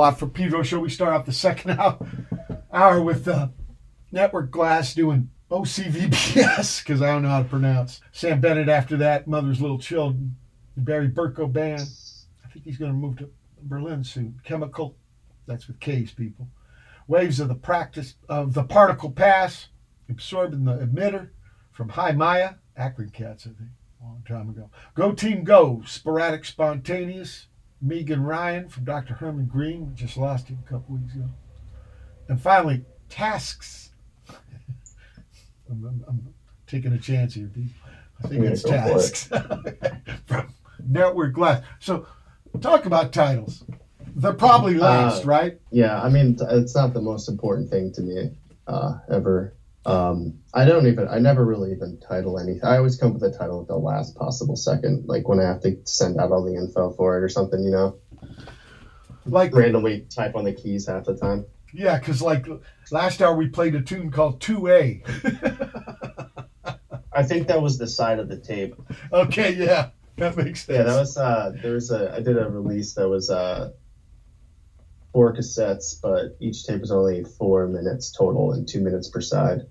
[0.00, 1.78] Well, for Pedro Show, we start off the second
[2.72, 3.48] hour, with uh,
[4.10, 8.00] Network Glass doing OCVBS, because I don't know how to pronounce.
[8.10, 10.36] Samm Bennett after that, Mother's Little Children,
[10.74, 11.82] Barry Berko Band.
[12.42, 13.28] I think he's going to move to
[13.60, 14.40] Berlin soon.
[14.42, 14.96] Chemical,
[15.46, 16.48] that's with K's people.
[17.06, 19.68] Waves of the practice of the particle pass,
[20.08, 21.28] absorbing the emitter
[21.72, 24.70] from Hy Maya, Akron Cats, I think, a long time ago.
[24.94, 27.48] Go Team Go, sporadic spontaneous,
[27.82, 29.14] Megan Ryan from Dr.
[29.14, 29.88] Herman Green.
[29.88, 31.28] We just lost him a couple weeks ago.
[32.28, 33.88] And finally, Tasx.
[35.70, 36.34] I'm, I'm- I'm
[36.66, 37.66] taking a chance here, Pete.
[38.22, 38.80] I think Yeah, it's for it.
[38.80, 40.54] Tasx from
[40.86, 41.62] Network Glass.
[41.80, 42.06] So,
[42.60, 43.64] talk about titles.
[44.14, 45.60] They're probably last, Uh, right?
[45.70, 48.30] Yeah, I mean, it's not the most important thing to me
[48.66, 49.54] uh, ever.
[49.86, 52.64] Um, I don't even, I never really even title anything.
[52.64, 55.44] I always come up with a title at the last possible second, like when I
[55.44, 57.96] have to send out all the info for it or something, you know,
[59.24, 61.46] Like, randomly type on the keys half the time.
[61.72, 62.46] yeah, because like
[62.90, 65.00] last hour we played a tune called 2A.
[67.12, 68.74] I think that was the side of the tape.
[69.12, 70.76] okay, yeah, that makes sense.
[70.76, 73.70] Yeah, that was, uh, there was a, I did a release that was, uh,
[75.12, 79.62] four cassettes, but each tape was only four minutes total and two minutes per side.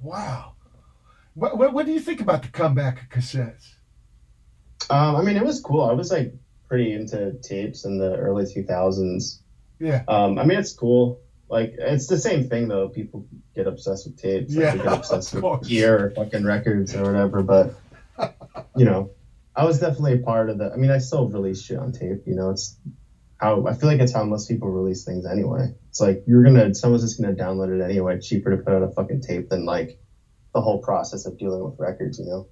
[0.00, 0.54] Wow.
[1.34, 3.74] What, what, what do you think about the comeback of cassettes?
[4.90, 5.82] Um, I mean, it was cool.
[5.82, 6.34] I was like
[6.68, 9.38] pretty into tapes in the early 2000s.
[9.78, 10.02] Yeah.
[10.08, 11.20] Um, I mean, it's cool.
[11.48, 12.88] Like, it's the same thing though.
[12.88, 14.54] People get obsessed with tapes.
[14.54, 17.42] Like, Yeah, they get obsessed with gear or fucking records or whatever.
[17.42, 17.74] But
[18.76, 19.10] you know,
[19.54, 20.72] I was definitely a part of the.
[20.72, 22.22] I mean, I still release shit on tape.
[22.26, 22.76] You know, it's
[23.42, 25.74] how I feel like it's how most people release things anyway.
[25.88, 28.14] It's like you're gonna someone's just gonna download it anyway.
[28.16, 29.98] It's cheaper to put out a fucking tape than like
[30.54, 32.20] the whole process of dealing with records.
[32.20, 32.46] You know.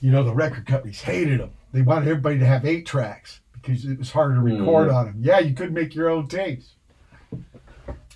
[0.00, 1.50] You know, the record companies hated them.
[1.72, 4.94] They wanted everybody to have eight tracks because it was harder to record Mhm.
[4.94, 5.16] on them.
[5.20, 6.74] Yeah, you could make your own tapes.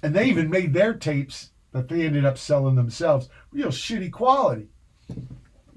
[0.02, 4.68] And they even made their tapes that they ended up selling themselves real shitty quality.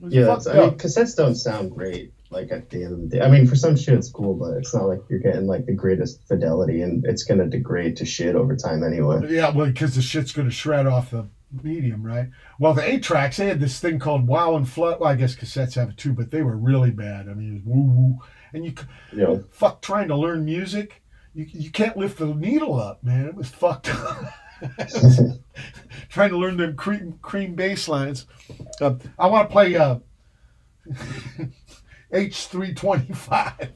[0.07, 2.12] Yeah, I mean, cassettes don't sound great.
[2.33, 4.57] Like at the end of the day, I mean, for some shit it's cool, but
[4.57, 8.35] it's not like you're getting like the greatest fidelity, and it's gonna degrade to shit
[8.35, 9.21] over time anyway.
[9.29, 11.27] Yeah, well, because the shit's going to shred off the
[11.61, 12.29] medium, right?
[12.59, 14.99] Well, the eight tracks, they had this thing called Wow and Flood.
[14.99, 17.29] Well, I guess cassettes have it too, but they were really bad.
[17.29, 18.19] I mean, it was woo woo.
[18.53, 18.73] And you
[19.11, 21.01] know, fuck trying to learn music.
[21.33, 23.25] You, you can't lift the needle up, man.
[23.25, 24.25] It was fucked up.
[26.09, 28.25] trying to learn them cream cream bass lines.
[28.79, 29.97] Uh, I want to play uh,
[32.13, 33.69] H325.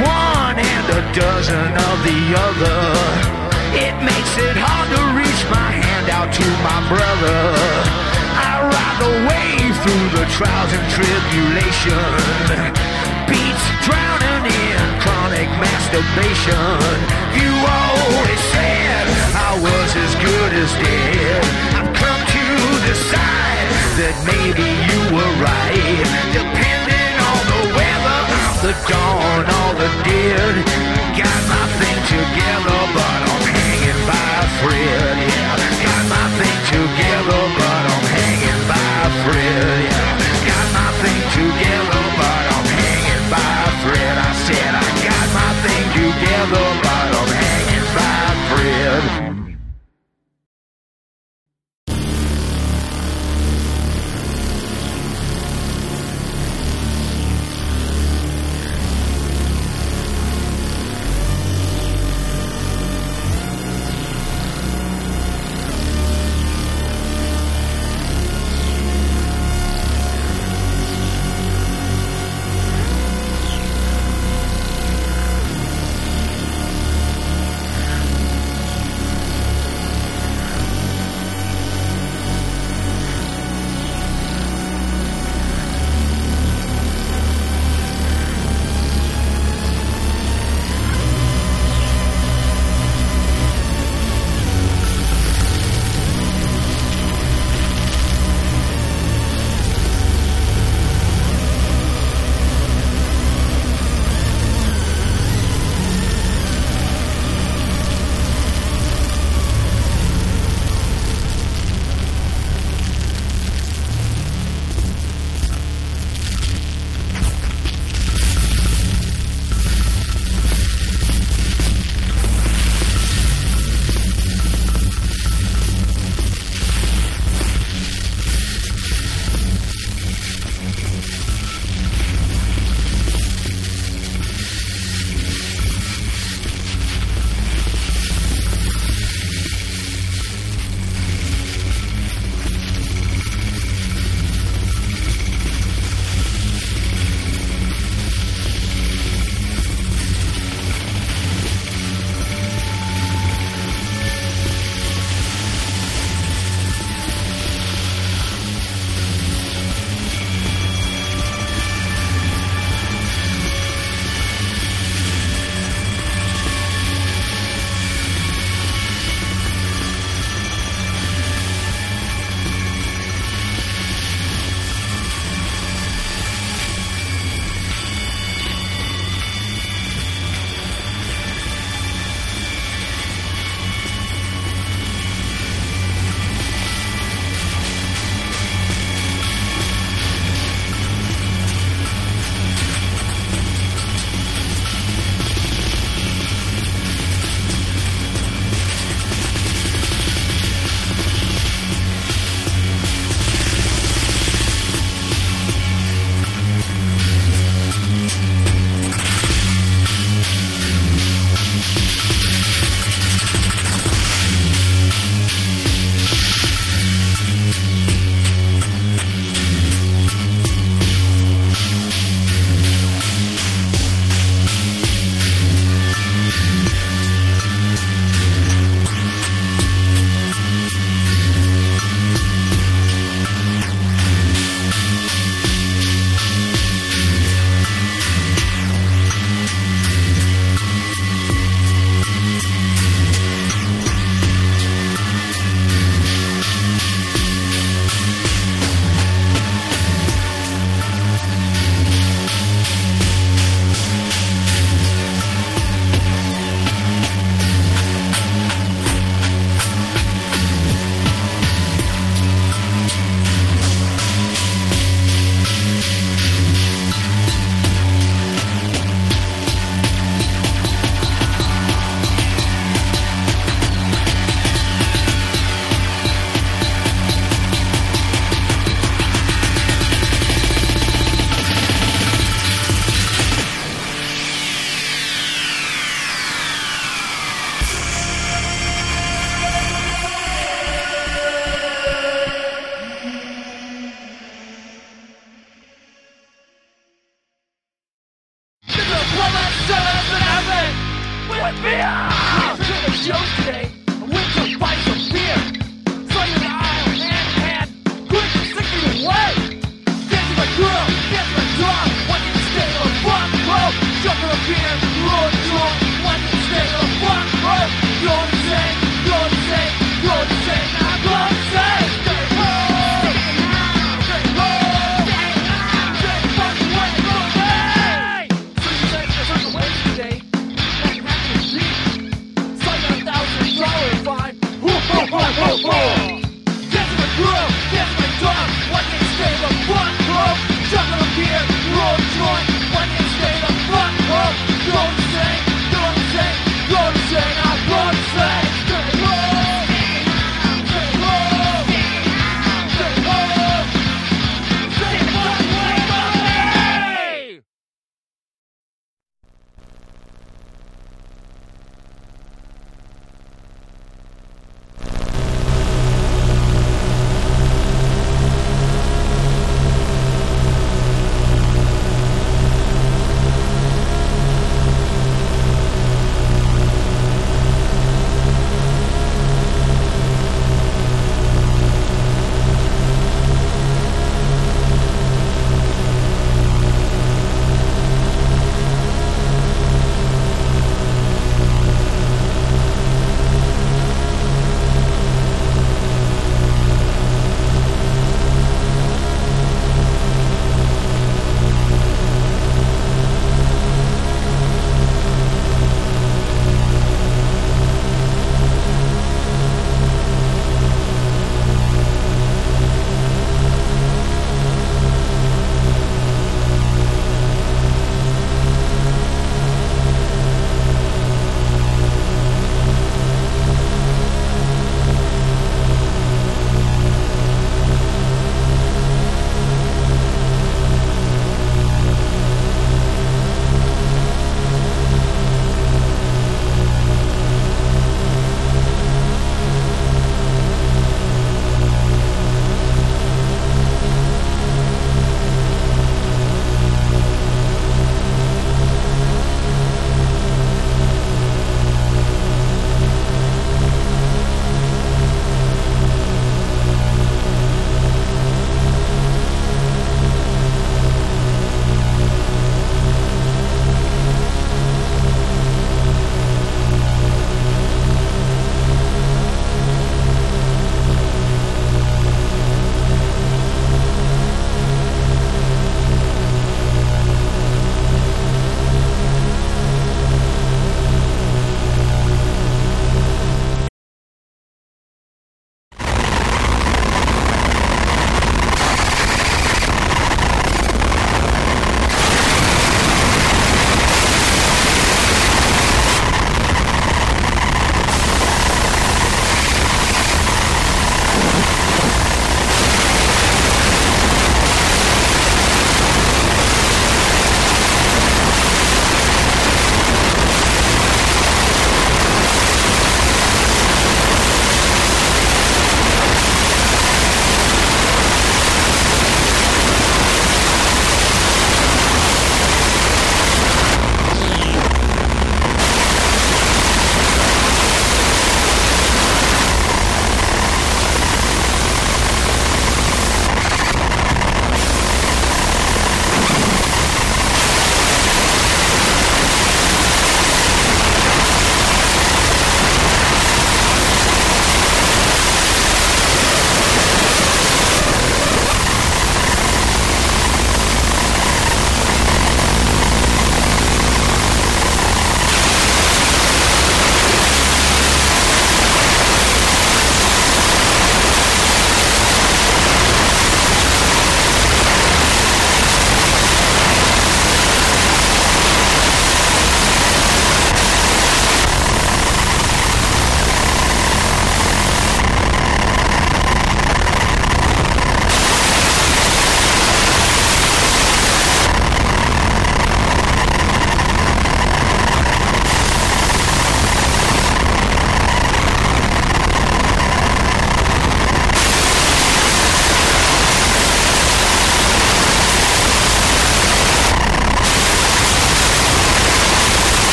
[0.00, 2.80] one and a dozen of the other.
[3.76, 7.40] It makes it hard to reach my hand out to my brother.
[8.34, 12.10] I ride the wave through the trials and tribulation.
[13.28, 16.96] Beats drowning in chronic masturbation.
[17.36, 19.04] You always said
[19.36, 21.40] I was as good as dead.
[21.78, 22.46] I've come to
[22.88, 23.68] decide
[24.00, 26.79] that maybe you were right
[28.62, 30.54] the dawn, all the dead.
[31.16, 35.16] got my thing together, but I'm hanging by a thread.
[35.16, 35.56] Yeah,
[35.86, 39.89] got my thing together, but I'm hanging by a thread.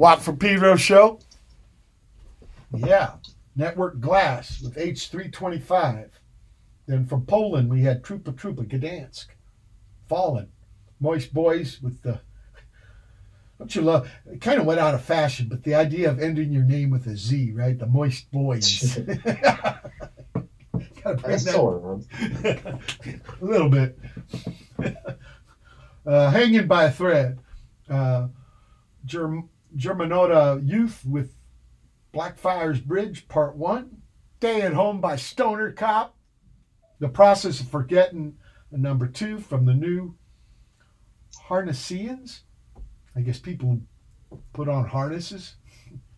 [0.00, 1.20] Watt from Pedro show.
[2.74, 3.16] Yeah,
[3.54, 6.08] Network Glass with H325.
[6.86, 9.26] Then from Poland, we had Trupa Trupa Gdansk.
[10.08, 10.48] Fallen.
[11.02, 12.18] Moistboyz with the.
[13.58, 14.10] Don't you love?
[14.24, 17.06] It kind of went out of fashion, but the idea of ending your name with
[17.06, 17.78] a Z, right?
[17.78, 19.04] The Moistboyz.
[21.04, 22.02] Gotta bring That's that- still
[23.42, 23.98] a little bit.
[26.06, 27.38] uh, hanging by a thread.
[27.86, 28.28] Uh,
[29.04, 31.36] Germ- Germanotta Youth with
[32.12, 34.02] Blackfriars Bridge, Part 1.
[34.36, 36.16] Stay at Home by Stoner Cop.
[36.98, 38.36] The Process of Forgetting,
[38.70, 40.16] number 2 from the new
[41.48, 42.40] Harnessians.
[43.16, 43.80] I guess people
[44.52, 45.54] put on harnesses.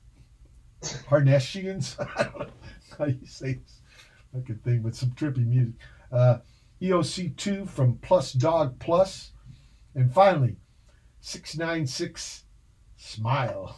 [0.82, 1.97] Harnessians.
[2.16, 2.47] I don't know
[2.98, 3.80] how you say this
[4.32, 5.74] fucking thing with some trippy music.
[6.10, 6.39] Uh,
[6.80, 9.30] EOC2 from Plus Dog Plus.
[9.94, 10.56] And finally,
[11.20, 12.41] 696
[13.03, 13.77] Smile.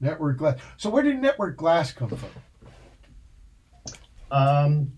[0.00, 0.58] Network Glass.
[0.76, 2.28] So where did Network Glass come from?
[4.30, 4.92] Um,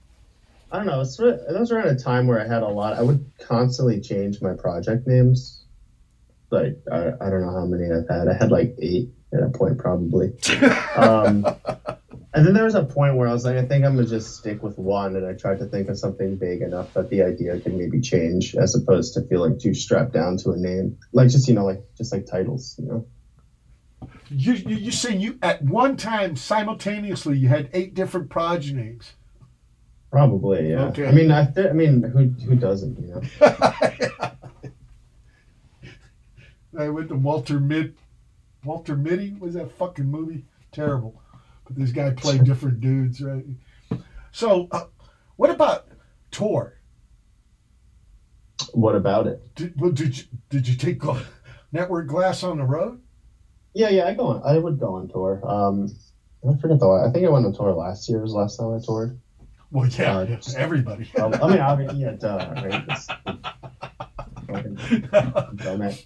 [0.70, 1.00] I don't know.
[1.00, 2.94] It's sort of- that was around a time where I had a lot.
[2.94, 5.64] I would constantly change my project names.
[6.50, 8.28] Like I, I don't know how many I've had.
[8.28, 10.32] I had like eight at a point probably.
[10.96, 11.46] Um,
[12.34, 14.36] and then there was a point where I was like, I think I'm gonna just
[14.36, 17.58] stick with one, and I tried to think of something big enough that the idea
[17.60, 20.98] could maybe change, as opposed to feeling too strapped down to a name.
[21.12, 23.06] Like just you know, like just like titles, you know.
[24.30, 29.12] You, you, you saying you, at one time, simultaneously, you had eight different progenies.
[30.10, 30.84] Probably, yeah.
[30.86, 31.06] Okay.
[31.06, 33.22] I mean, I, th- I mean, who who doesn't, you know?
[36.78, 37.96] I went to Walter Mid,
[38.64, 41.20] Walter Mitty was that fucking movie terrible,
[41.66, 43.44] but this guy played different dudes, right?
[44.32, 44.84] So, uh,
[45.36, 45.88] what about
[46.30, 46.78] tour?
[48.72, 49.54] What about it?
[49.54, 51.02] Did, well, did you did you take
[51.72, 53.00] Network Glass on the road?
[53.74, 54.42] Yeah, yeah, I go on.
[54.44, 55.40] I would go on tour.
[55.44, 55.88] Um,
[56.48, 56.88] I forget the.
[56.88, 58.20] I think I went on tour last year.
[58.20, 59.18] Was the last time I toured.
[59.70, 61.08] Well, yeah, Uh, just- everybody.
[61.20, 62.84] Um, I mean, obviously, yeah, duh, right?
[64.46, 64.76] Fucking
[65.56, 66.04] dumbass.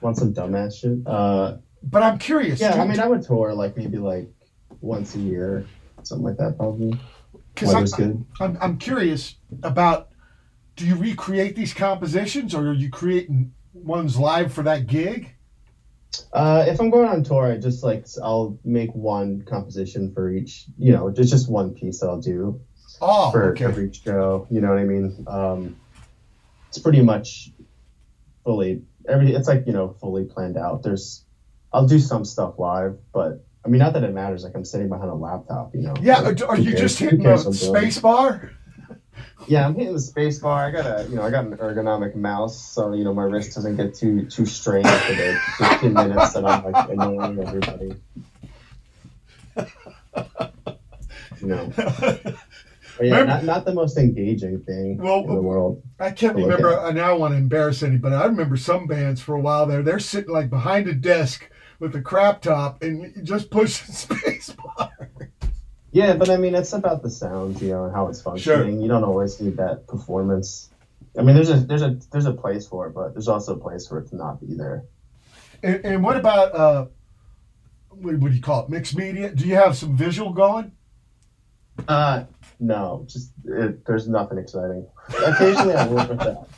[0.00, 0.98] Want some dumbass shit?
[1.06, 2.60] Uh, but I'm curious.
[2.60, 4.28] yeah, I mean, I would tour like maybe like
[4.80, 5.64] once a year,
[6.02, 6.98] something like that, probably.
[7.56, 10.10] 'cause I'm, I'm, I'm curious about
[10.76, 15.34] do you recreate these compositions or are you creating ones live for that gig?
[16.32, 20.64] Uh, if I'm going on tour, I just like I'll make one composition for each.
[20.78, 22.60] You know, just just one piece that I'll do.
[23.00, 23.84] Oh, for, okay.
[23.84, 24.46] each show.
[24.50, 25.24] You know what I mean?
[25.26, 25.76] Um,
[26.68, 27.50] it's pretty much
[28.44, 29.34] fully every.
[29.34, 30.82] It's like you know fully planned out.
[30.82, 31.24] There's
[31.72, 34.44] I'll do some stuff live, but I mean not that it matters.
[34.44, 35.74] Like I'm sitting behind a laptop.
[35.74, 35.94] You know?
[36.00, 37.82] Yeah, Like, are, you just hitting the cares what I'm doing?
[37.82, 38.52] space bar?
[39.46, 40.66] Yeah, I'm hitting the space bar.
[40.66, 43.54] I got a you know I got an ergonomic mouse, so you know my wrist
[43.54, 47.94] doesn't get too too strained for the 15 minutes that I'm like annoying everybody.
[51.40, 51.72] You know.
[52.98, 55.82] But yeah, Remember- not, not the most engaging thing Well, in the world.
[56.00, 56.72] I can't remember.
[56.72, 58.16] at I now want to embarrass anybody.
[58.16, 59.82] I remember some bands for a while there.
[59.82, 64.90] They're sitting like behind a desk with a crap top and just pushing space bar.
[65.92, 68.74] Yeah, but I mean, it's about the sound, you know, and how it's functioning.
[68.74, 68.82] Sure.
[68.82, 70.68] You don't always need that performance.
[71.18, 73.58] I mean, there's a there's a there's a place for it, but there's also a
[73.58, 74.84] place for it to not be there.
[75.62, 76.86] And, and what about uh,
[77.88, 78.70] what, what do you call it?
[78.70, 79.30] Mixed media?
[79.30, 80.72] Do you have some visual going?
[81.88, 82.24] Uh,
[82.60, 84.86] no, just it, there's nothing exciting.
[85.24, 86.48] Occasionally, I work with that.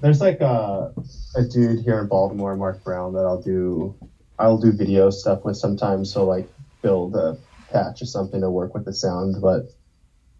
[0.00, 0.92] There's like a
[1.36, 3.94] a dude here in Baltimore, Mark Brown, that I'll do
[4.38, 6.12] I'll do video stuff with sometimes.
[6.12, 6.48] So like
[6.82, 7.38] build a
[7.74, 9.64] patch or something to work with the sound, but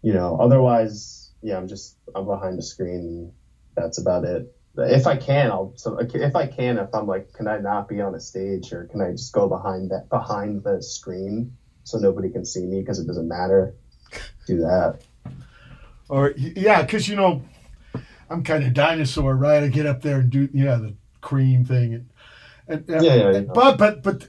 [0.01, 3.31] you know, otherwise, yeah, I'm just I'm behind the screen.
[3.75, 4.55] That's about it.
[4.77, 5.73] If I can, I'll.
[5.75, 8.85] So if I can, if I'm like, can I not be on a stage, or
[8.85, 12.99] can I just go behind that behind the screen so nobody can see me because
[12.99, 13.75] it doesn't matter?
[14.47, 14.99] Do that.
[16.09, 17.41] Or yeah, because you know,
[18.29, 19.63] I'm kind of dinosaur, right?
[19.63, 22.09] I get up there and do yeah the cream thing and
[22.67, 23.39] and, and- Yeah, yeah, yeah.
[23.53, 24.27] but but but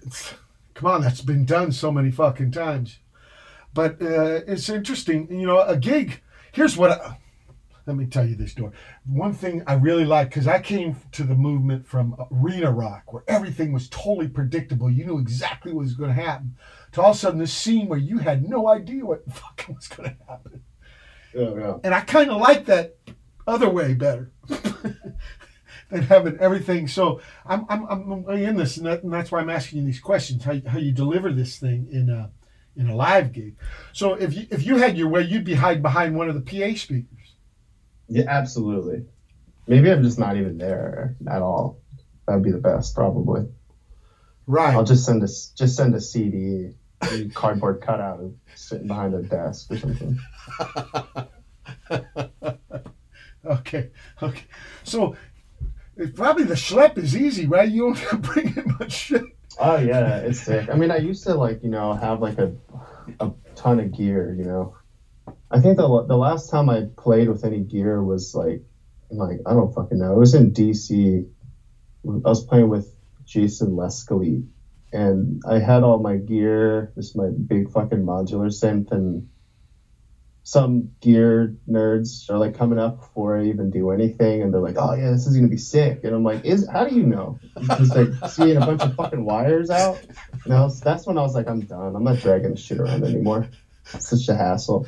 [0.76, 2.98] come on, that's been done so many fucking times.
[3.72, 6.20] But uh, it's interesting, you know, a gig.
[6.52, 6.90] Here's what.
[6.92, 7.18] I,
[7.86, 8.72] let me tell you this, door.
[9.06, 13.22] One thing I really like because I came to the movement from arena rock, where
[13.28, 14.90] everything was totally predictable.
[14.90, 16.56] You knew exactly what was going to happen.
[16.92, 19.88] To all of a sudden, this scene where you had no idea what fucking was
[19.88, 20.62] going to happen
[21.34, 21.76] Yeah, yeah.
[21.84, 22.96] and I kind of like that
[23.46, 24.32] other way better
[25.90, 26.88] than having everything.
[26.88, 30.00] So I'm I'm, I'm in this, and, that, and that's why I'm asking you these
[30.00, 30.44] questions.
[30.44, 32.30] How, how you deliver this thing in a
[32.76, 33.56] in a live gig.
[33.92, 36.40] So if you if you had your way, you'd be hiding behind one of the
[36.40, 37.34] PA speakers.
[38.08, 39.04] Yeah, absolutely.
[39.66, 41.80] Maybe I'm just not even there at all.
[42.26, 43.46] That'd be the best, probably.
[44.46, 44.74] Right.
[44.74, 46.70] I'll just send a just send a CD,
[47.02, 50.18] a cardboard cutout of sitting behind a desk or something.
[53.46, 53.90] Okay.
[54.22, 54.44] Okay.
[54.82, 55.16] So
[55.96, 57.68] it's probably the schlep is easy, right?
[57.68, 59.22] You don't have to bring in much shit.
[59.58, 60.68] Oh yeah, it's sick.
[60.70, 62.54] I mean, I used to like you know have like a
[63.20, 64.34] a ton of gear.
[64.38, 64.76] You know,
[65.50, 68.62] I think the the last time I played with any gear was like
[69.10, 70.12] like I don't fucking know.
[70.12, 71.26] It was in DC.
[72.06, 72.94] I was playing with
[73.24, 74.46] Jason Lescalleet,
[74.92, 76.92] and I had all my gear.
[76.94, 79.28] This my big fucking modular synth and.
[80.46, 84.76] Some gear nerds are like coming up before I even do anything, and they're like,
[84.78, 87.36] "Oh yeah, this is gonna be sick," and I'm like, "Is how do you know?"
[87.76, 90.04] Just like seeing a bunch of fucking wires out.
[90.44, 91.96] And I was, that's when I was like, I'm done.
[91.96, 93.48] I'm not dragging this shit around anymore.
[93.92, 94.86] It's such a hassle.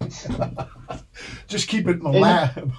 [1.48, 2.48] Just keep it in the Yeah.
[2.56, 2.72] lab.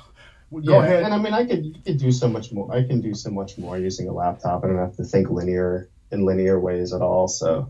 [0.65, 1.03] Go yeah, ahead.
[1.03, 2.71] and I mean, I could, you could do so much more.
[2.73, 4.63] I can do so much more using a laptop.
[4.63, 7.27] I don't have to think linear in linear ways at all.
[7.27, 7.69] So,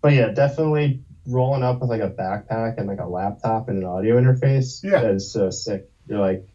[0.00, 3.84] but yeah, definitely rolling up with like a backpack and like a laptop and an
[3.88, 4.82] audio interface.
[4.82, 5.02] Yeah.
[5.02, 5.90] that is so sick.
[6.08, 6.48] You're like,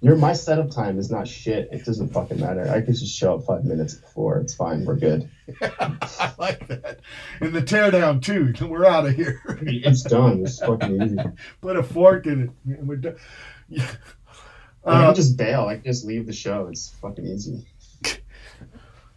[0.00, 1.68] your my setup time is not shit.
[1.70, 2.68] It doesn't fucking matter.
[2.68, 4.38] I could just show up five minutes before.
[4.38, 4.84] It's fine.
[4.84, 5.30] We're good.
[5.62, 7.00] I like that.
[7.40, 8.52] And the teardown too.
[8.66, 9.40] We're out of here.
[9.62, 10.40] It's done.
[10.44, 11.16] It's fucking easy.
[11.60, 12.50] Put a fork in it.
[12.78, 13.16] and We're done.
[13.68, 13.88] Yeah.
[14.84, 15.66] I Uh, can just bail.
[15.66, 16.66] I can just leave the show.
[16.68, 17.64] It's fucking easy.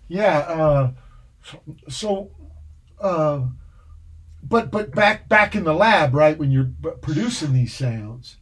[0.08, 0.38] yeah.
[0.40, 0.92] Uh,
[1.44, 1.60] so,
[1.90, 2.32] so
[3.00, 3.42] uh,
[4.48, 6.38] but but back back in the lab, right?
[6.38, 8.38] When you're producing these sounds.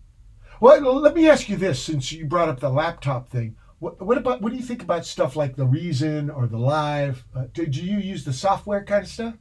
[0.59, 4.17] Well, let me ask you this: since you brought up the laptop thing, what what
[4.17, 7.25] about what do you think about stuff like the Reason or the Live?
[7.35, 9.35] Uh, did you use the software kind of stuff?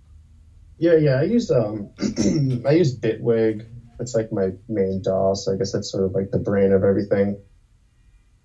[0.78, 1.20] Yeah, yeah.
[1.20, 1.90] I use um,
[2.66, 3.66] I use Bitwig.
[4.01, 6.82] It's like my main DAW, so I guess that's sort of like the brain of
[6.82, 7.40] everything.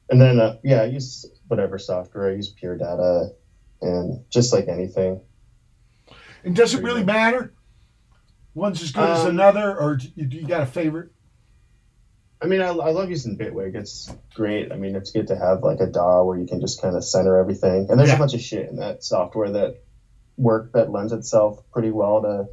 [0.10, 2.30] And then uh, yeah, I use whatever software.
[2.30, 3.32] I use Pure Data,
[3.82, 5.22] and just like anything.
[6.44, 7.54] And does it really matter?
[8.58, 11.12] One's as good as Um, another, or do you, do you got a favorite?
[12.42, 13.76] I mean, I, I love using Bitwig.
[13.76, 14.72] It's great.
[14.72, 17.04] I mean, it's good to have like a DAW where you can just kind of
[17.04, 17.88] center everything.
[17.90, 18.16] And there's Yeah.
[18.16, 19.84] a bunch of shit in that software that
[20.38, 22.46] work that lends itself pretty well to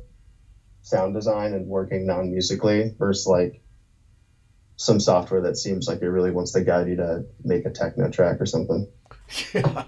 [0.82, 3.62] sound design and working non-musically versus like
[4.76, 8.10] some software that seems like it really wants to guide you to make a techno
[8.10, 8.88] track or something.
[9.54, 9.84] Yeah.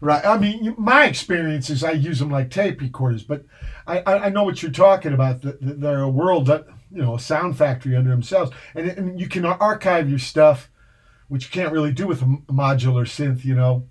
[0.00, 0.24] Right.
[0.24, 3.44] I mean, my experience is I use them like tape recorders, but
[3.86, 5.42] I, I, I know what you're talking about.
[5.42, 8.50] That They're a world that, you know, a sound factory under themselves.
[8.74, 10.70] And, and you can archive your stuff,
[11.28, 13.88] which you can't really do with a modular synth, you know.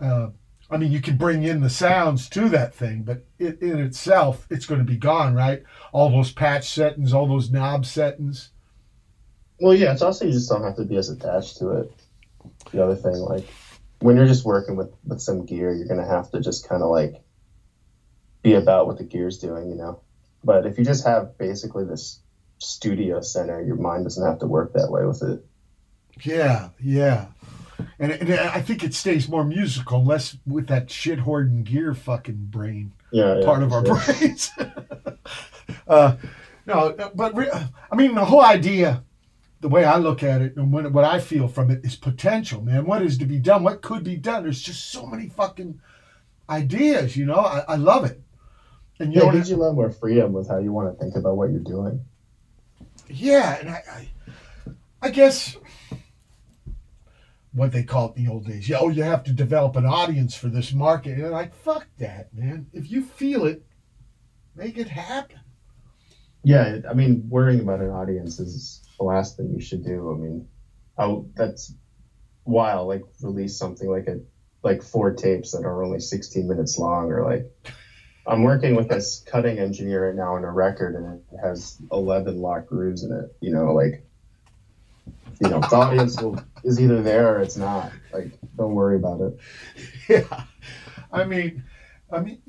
[0.00, 0.28] Uh,
[0.68, 4.46] I mean, you can bring in the sounds to that thing, but it, in itself,
[4.50, 5.62] it's going to be gone, right?
[5.92, 8.50] All those patch settings, all those knob settings.
[9.60, 11.92] Well, yeah, it's also you just don't have to be as attached to it.
[12.72, 13.46] The other thing, like
[14.00, 16.90] when you're just working with with some gear, you're gonna have to just kind of
[16.90, 17.22] like
[18.46, 20.00] be about what the gear's doing, you know.
[20.44, 22.20] But if you just have basically this
[22.58, 25.44] studio center, your mind doesn't have to work that way with it.
[26.22, 27.26] Yeah, yeah.
[27.98, 32.46] And, and I think it stays more musical, less with that shit hoarding gear fucking
[32.50, 33.96] brain Yeah, yeah, part of our sure.
[33.96, 34.50] brains.
[35.88, 36.16] uh,
[36.66, 37.50] no, but re-
[37.90, 39.02] I mean, the whole idea,
[39.60, 42.62] the way I look at it and what, what I feel from it is potential,
[42.62, 42.86] man.
[42.86, 43.64] What is to be done?
[43.64, 44.44] What could be done?
[44.44, 45.80] There's just so many fucking
[46.48, 47.40] ideas, you know?
[47.40, 48.22] I, I love it.
[48.98, 51.02] And you Yeah, it gives you a lot more freedom with how you want to
[51.02, 52.04] think about what you're doing.
[53.08, 54.08] Yeah, and I, I,
[55.02, 55.56] I guess
[57.52, 58.68] what they call it in the old days.
[58.68, 61.18] Yeah, oh, you have to develop an audience for this market.
[61.18, 62.66] And like, fuck that, man.
[62.72, 63.64] If you feel it,
[64.54, 65.40] make it happen.
[66.42, 70.12] Yeah, I mean, worrying about an audience is the last thing you should do.
[70.12, 70.48] I mean,
[70.98, 71.74] I, that's
[72.44, 74.20] why I'll like release something like a
[74.62, 77.72] like four tapes that are only 16 minutes long, or like
[78.26, 82.40] I'm working with this cutting engineer right now on a record, and it has 11
[82.40, 83.34] locked grooves in it.
[83.40, 84.04] You know, like
[85.40, 87.92] you know, the audience will, is either there or it's not.
[88.12, 89.38] Like, don't worry about it.
[90.08, 90.44] Yeah.
[91.12, 91.64] I mean,
[92.12, 92.40] I mean,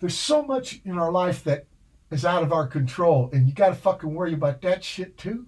[0.00, 1.66] there's so much in our life that
[2.10, 5.46] is out of our control, and you got to fucking worry about that shit too.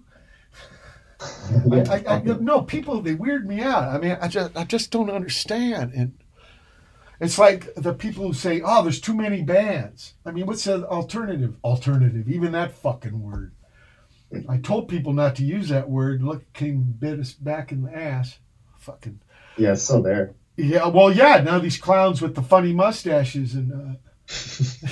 [1.19, 3.83] I, I, I, no, people they weird me out.
[3.83, 6.13] I mean, I just I just don't understand, and
[7.19, 10.85] it's like the people who say, "Oh, there's too many bands." I mean, what's the
[10.87, 11.55] alternative?
[11.63, 13.53] Alternative, even that fucking word.
[14.49, 16.21] I told people not to use that word.
[16.21, 18.39] Look, it came bit us back in the ass.
[18.79, 19.21] Fucking
[19.57, 20.33] Yeah, it's still there.
[20.57, 20.87] yeah.
[20.87, 21.41] Well, yeah.
[21.41, 23.95] Now these clowns with the funny mustaches and uh,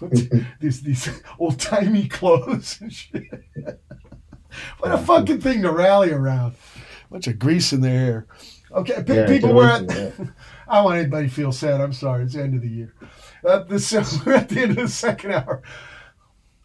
[0.60, 1.08] these these
[1.38, 3.22] old timey clothes and shit.
[4.78, 6.54] what a fucking thing to rally around.
[7.10, 8.26] Bunch of grease in their hair.
[8.72, 9.82] Okay, Yeah, people were
[10.74, 11.80] I don't want anybody to feel sad.
[11.80, 12.24] I'm sorry.
[12.24, 12.92] It's the end of the year.
[13.46, 13.92] Uh, this,
[14.26, 15.62] we're at the end of the second hour.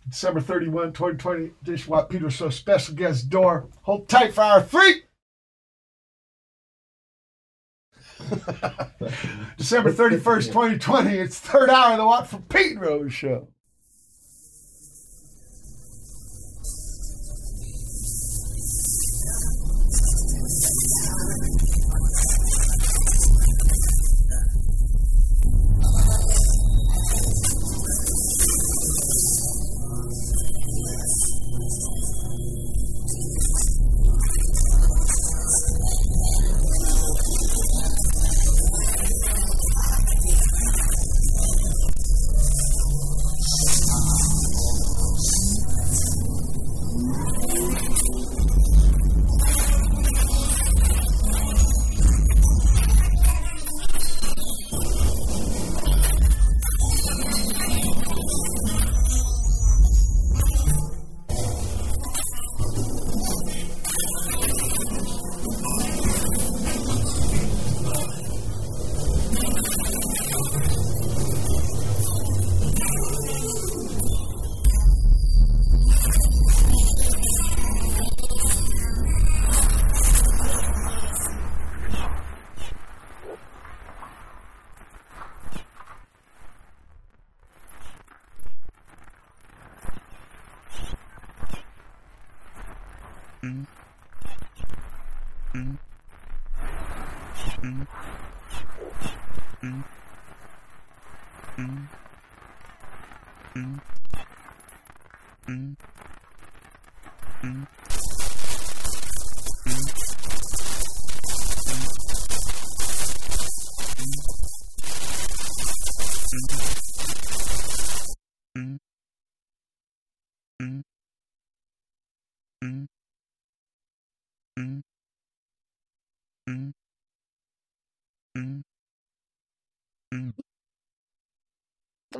[0.09, 1.51] December 31, 2020.
[1.61, 3.69] Dish Watt Peter Show special guest door.
[3.83, 5.03] Hold tight for hour three.
[9.57, 11.11] December 31st, 2020.
[11.11, 13.49] It's third hour of the Watt Pete Pedro show.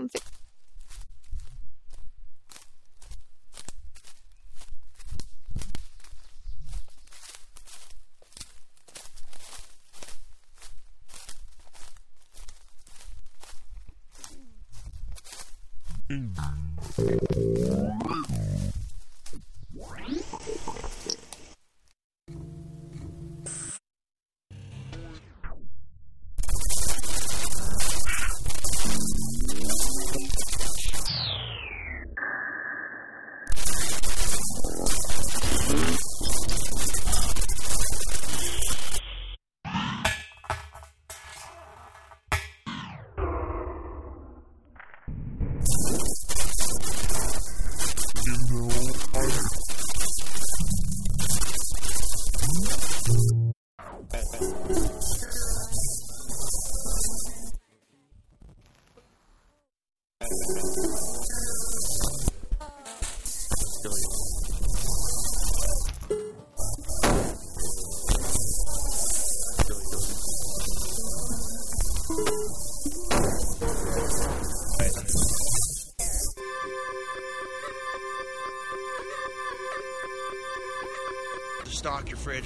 [0.08, 0.29] Stock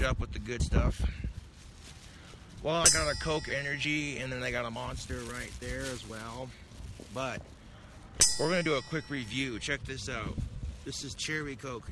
[0.04, 1.02] up with the good stuff.
[2.62, 6.08] Well, I got a Coke Energy and then I got a Monster right there as
[6.08, 6.50] well.
[7.14, 7.42] But
[8.40, 9.60] we're to do a quick review.
[9.60, 10.36] Check this out.
[10.86, 11.90] This is Cherry Coke.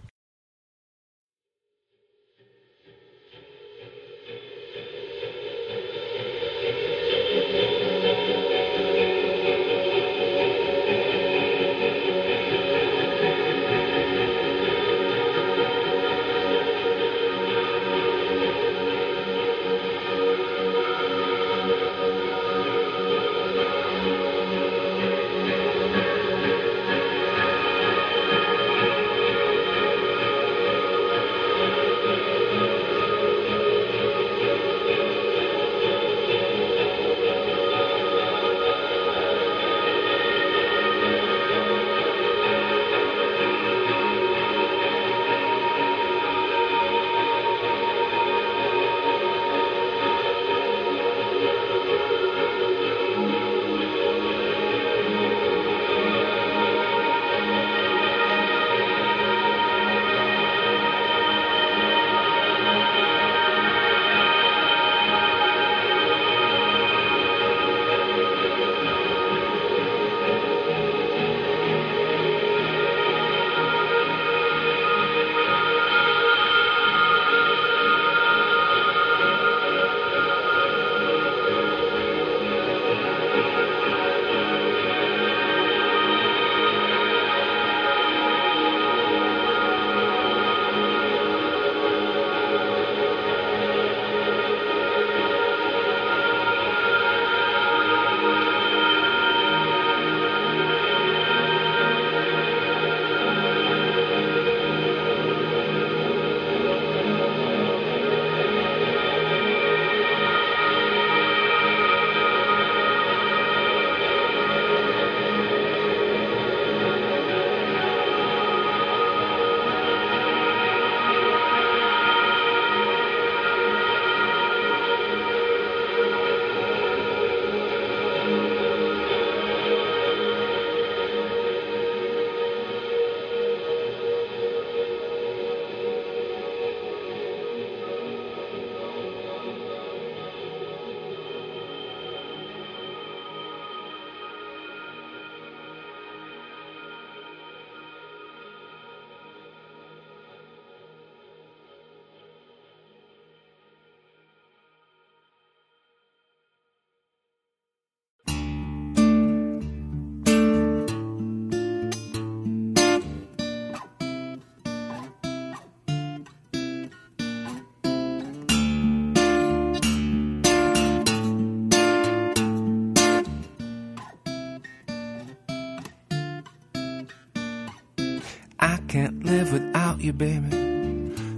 [178.92, 180.50] Can't live without you, baby.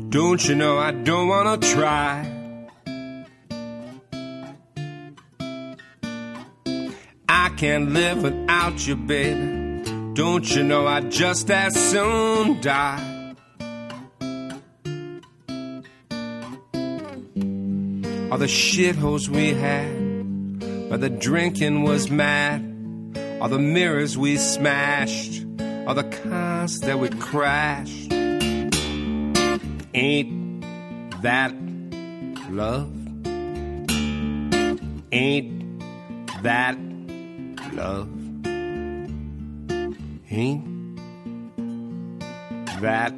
[0.09, 2.27] Don't you know I don't wanna try?
[7.30, 9.84] I can't live without you, baby.
[10.15, 13.35] Don't you know I'd just as soon die?
[18.31, 22.61] All the shitholes we had, where the drinking was mad,
[23.39, 25.42] all the mirrors we smashed,
[25.85, 28.07] all the cars that we crash.
[29.93, 30.61] Ain't
[31.22, 31.53] that
[32.49, 32.91] love?
[35.11, 35.81] Ain't
[36.43, 36.77] that
[37.73, 38.10] love?
[40.31, 40.97] Ain't
[42.81, 43.14] that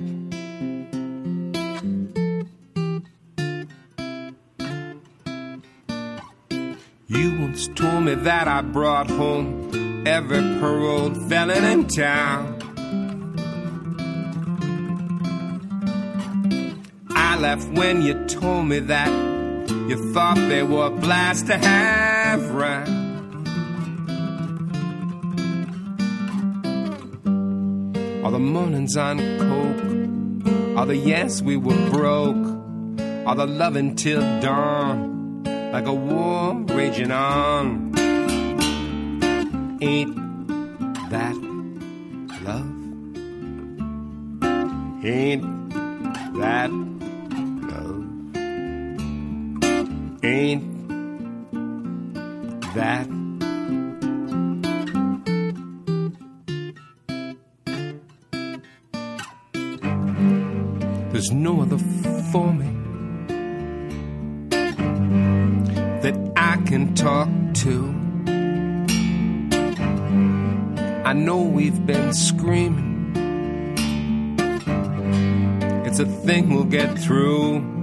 [7.08, 12.55] You once told me that I brought home every paroled felon in town.
[17.46, 19.12] Left when you told me that
[19.88, 22.90] you thought they were a blast to have round.
[28.26, 32.48] All the mornings on coke, all the yes we were broke,
[33.28, 37.94] all the loving till dawn, like a war raging on.
[39.84, 40.16] Ain't
[41.12, 41.36] that
[42.48, 42.72] love?
[45.06, 45.44] Ain't
[46.40, 46.95] that
[50.26, 50.90] Ain't
[52.74, 53.08] that
[61.12, 61.78] There's no other
[62.32, 62.72] for me
[66.02, 67.30] that I can talk
[67.62, 67.94] to.
[71.06, 73.14] I know we've been screaming.
[75.86, 77.75] It's a thing we'll get through.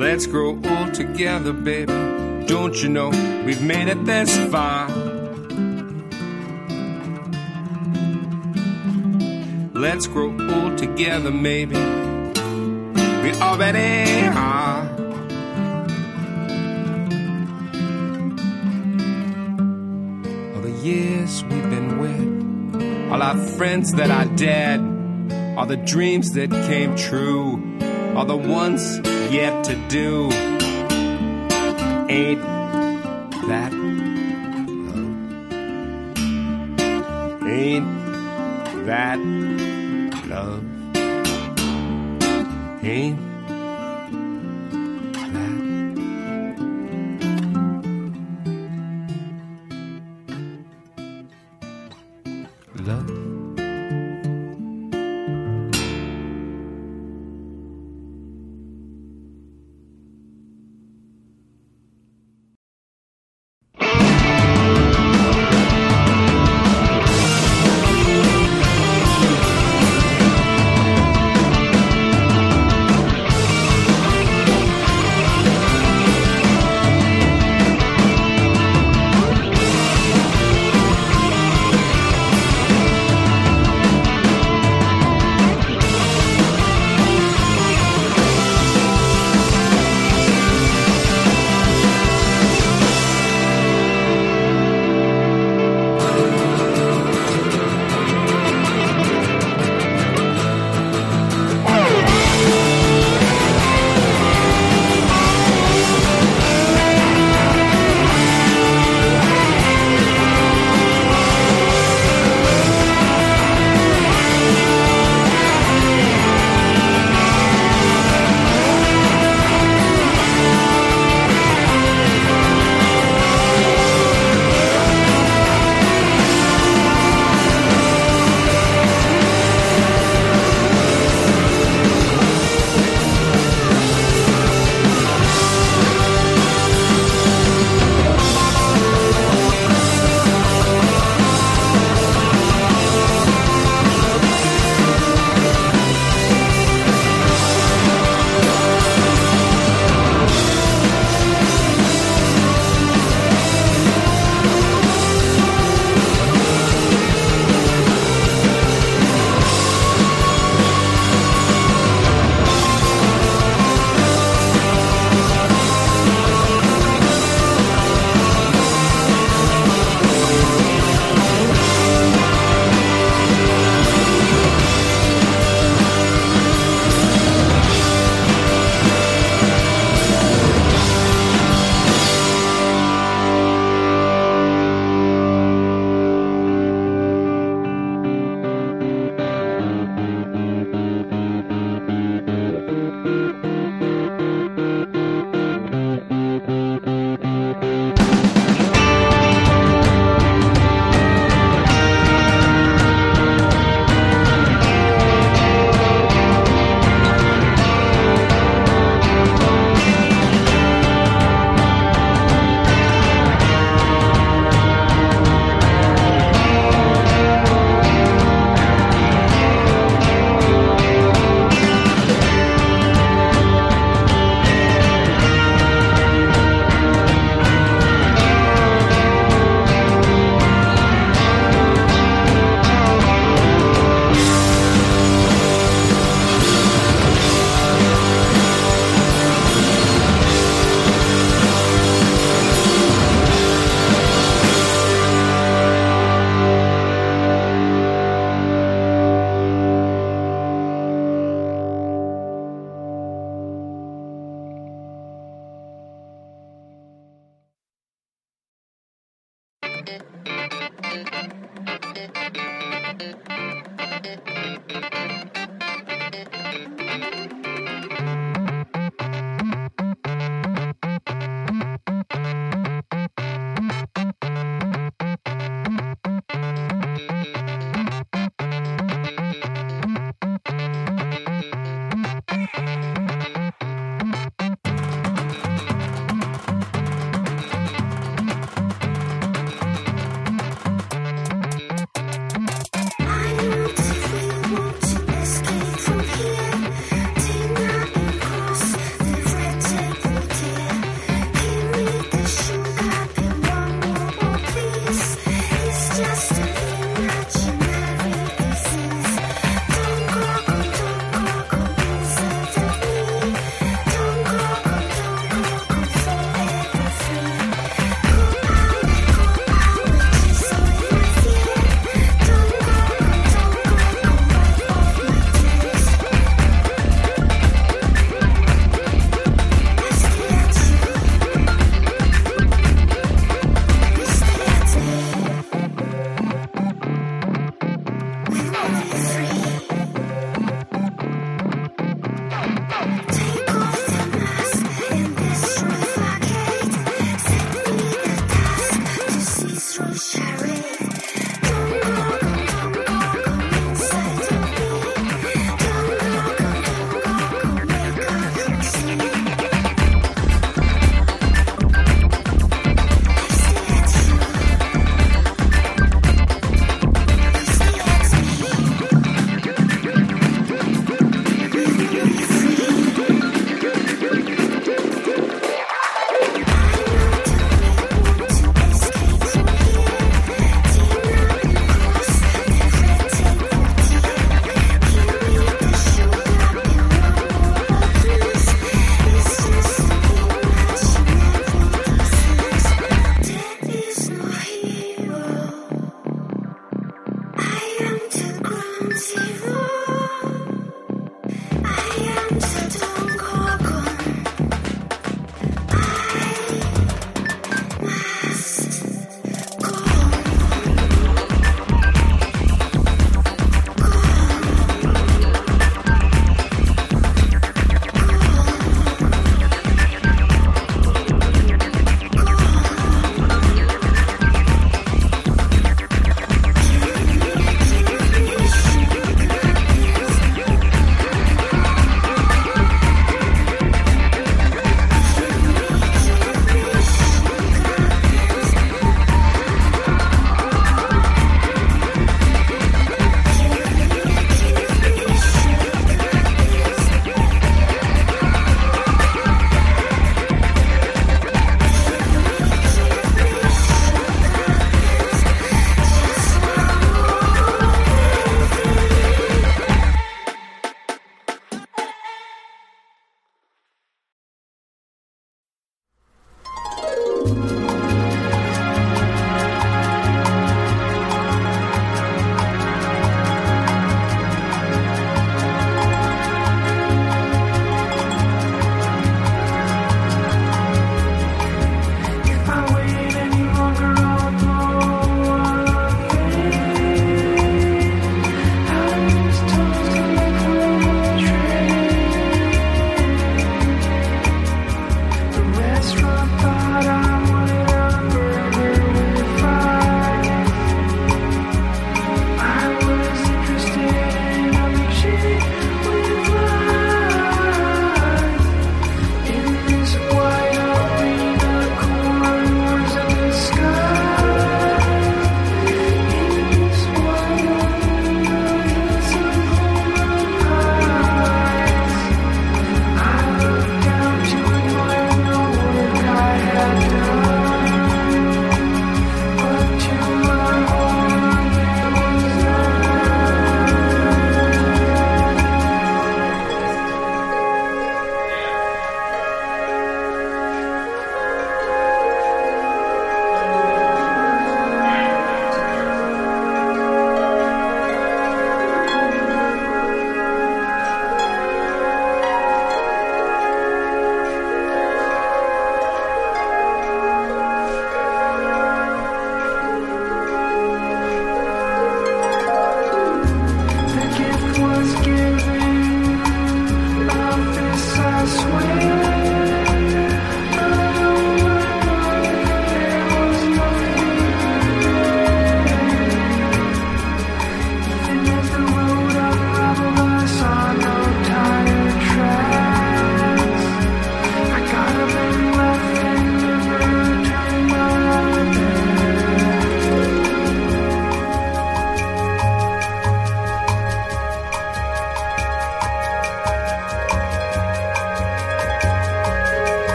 [0.00, 1.92] Let's grow old together, baby.
[2.46, 3.10] Don't you know
[3.44, 4.88] we've made it this far?
[9.74, 11.74] Let's grow old together, maybe.
[11.74, 14.88] We already are.
[20.54, 24.80] All the years we've been with, all our friends that are dead,
[25.58, 27.62] all the dreams that came true,
[28.16, 28.98] all the ones
[29.30, 30.28] yet to do.
[32.08, 32.42] Ain't
[33.46, 33.72] that
[34.88, 35.14] love?
[37.46, 39.18] Ain't that
[40.26, 40.64] love?
[42.82, 43.29] Ain't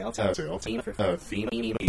[0.00, 1.87] telltale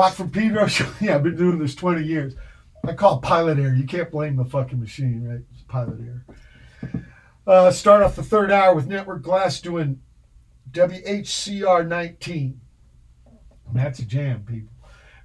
[0.00, 0.66] Watt from Pedro
[0.98, 2.34] Yeah, I've been doing this 20 years.
[2.86, 3.74] I call it pilot air.
[3.74, 5.42] You can't blame the fucking machine, right?
[5.52, 7.04] It's pilot air.
[7.46, 10.00] Uh, start off the third hour with Network Glass doing
[10.72, 12.62] WHCR 19.
[13.74, 14.72] That's a jam, people.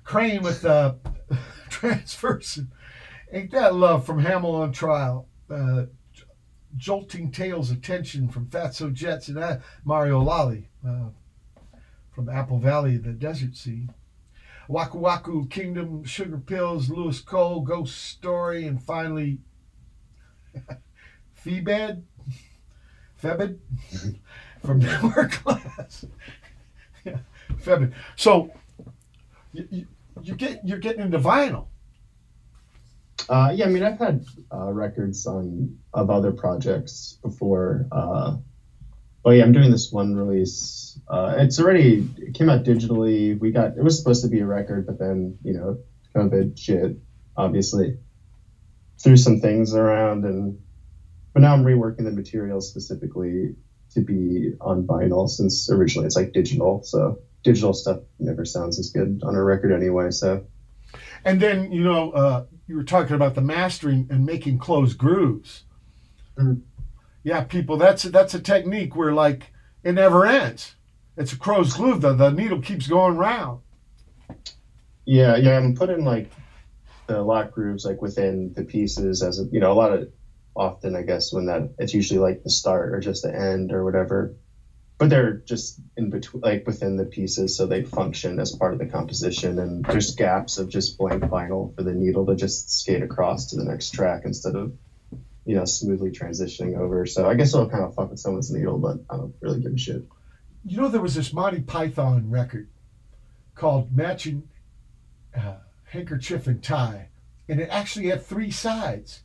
[0.03, 0.95] Crane with uh,
[1.69, 2.69] Traversing.
[3.31, 5.29] Ain't that love from Hamell on Trial?
[5.49, 5.85] Uh,
[6.75, 11.11] Jolting Tales of Tension from Fatso Jetson uh, Mario Lalli uh,
[12.11, 13.87] from Apple Valley, the Desert Sea.
[14.69, 19.39] Waqwaq Kingdom, Sugar Pills, Louis Cole, Ghost Story, and finally
[21.43, 22.03] Feebed,
[23.21, 23.59] Febed
[24.65, 26.05] from Network Glass.
[27.03, 27.17] yeah,
[27.53, 27.93] Febed.
[28.15, 28.51] So
[29.53, 29.87] you, you,
[30.23, 31.67] you get you're getting into vinyl.
[33.29, 38.37] Uh, yeah, I mean, I've had uh, records on of other projects before, uh,
[39.25, 40.99] but yeah, I'm doing this one release.
[41.07, 43.37] Uh, it's already it came out digitally.
[43.39, 45.79] We got it was supposed to be a record, but then you know,
[46.15, 46.91] COVID shit,
[47.35, 47.97] obviously,
[49.03, 50.59] threw some things around, and
[51.33, 53.55] but now I'm reworking the material specifically
[53.93, 56.81] to be on vinyl since originally it's like digital.
[56.83, 60.11] So digital stuff never sounds as good on a record anyway.
[60.11, 60.43] So
[61.23, 65.63] And then you know uh, you were talking about the mastering and making closed grooves.
[66.37, 66.59] Mhm.
[67.25, 69.51] Yeah, people, that's that's a technique where like
[69.83, 70.75] it never ends.
[71.17, 71.97] It's a crow's glue.
[71.97, 73.61] The the needle keeps going round.
[75.05, 76.29] Yeah, yeah, I'm putting like
[77.07, 80.11] the lock grooves like within the pieces as a, you know a lot of
[80.55, 83.83] often I guess when that it's usually like the start or just the end or
[83.83, 84.35] whatever,
[84.99, 88.77] but they're just in between like within the pieces so they function as part of
[88.77, 93.01] the composition and there's gaps of just blank vinyl for the needle to just skate
[93.01, 94.73] across to the next track instead of
[95.45, 97.05] you know smoothly transitioning over.
[97.05, 99.73] So I guess it'll kind of fuck with someone's needle, but I don't really give
[99.73, 100.03] a shit.
[100.65, 102.67] You know there was this Monty Python record
[103.53, 104.49] called Matching
[105.35, 107.09] uh, Handkerchief and Tie,
[107.47, 109.21] and it actually had three sides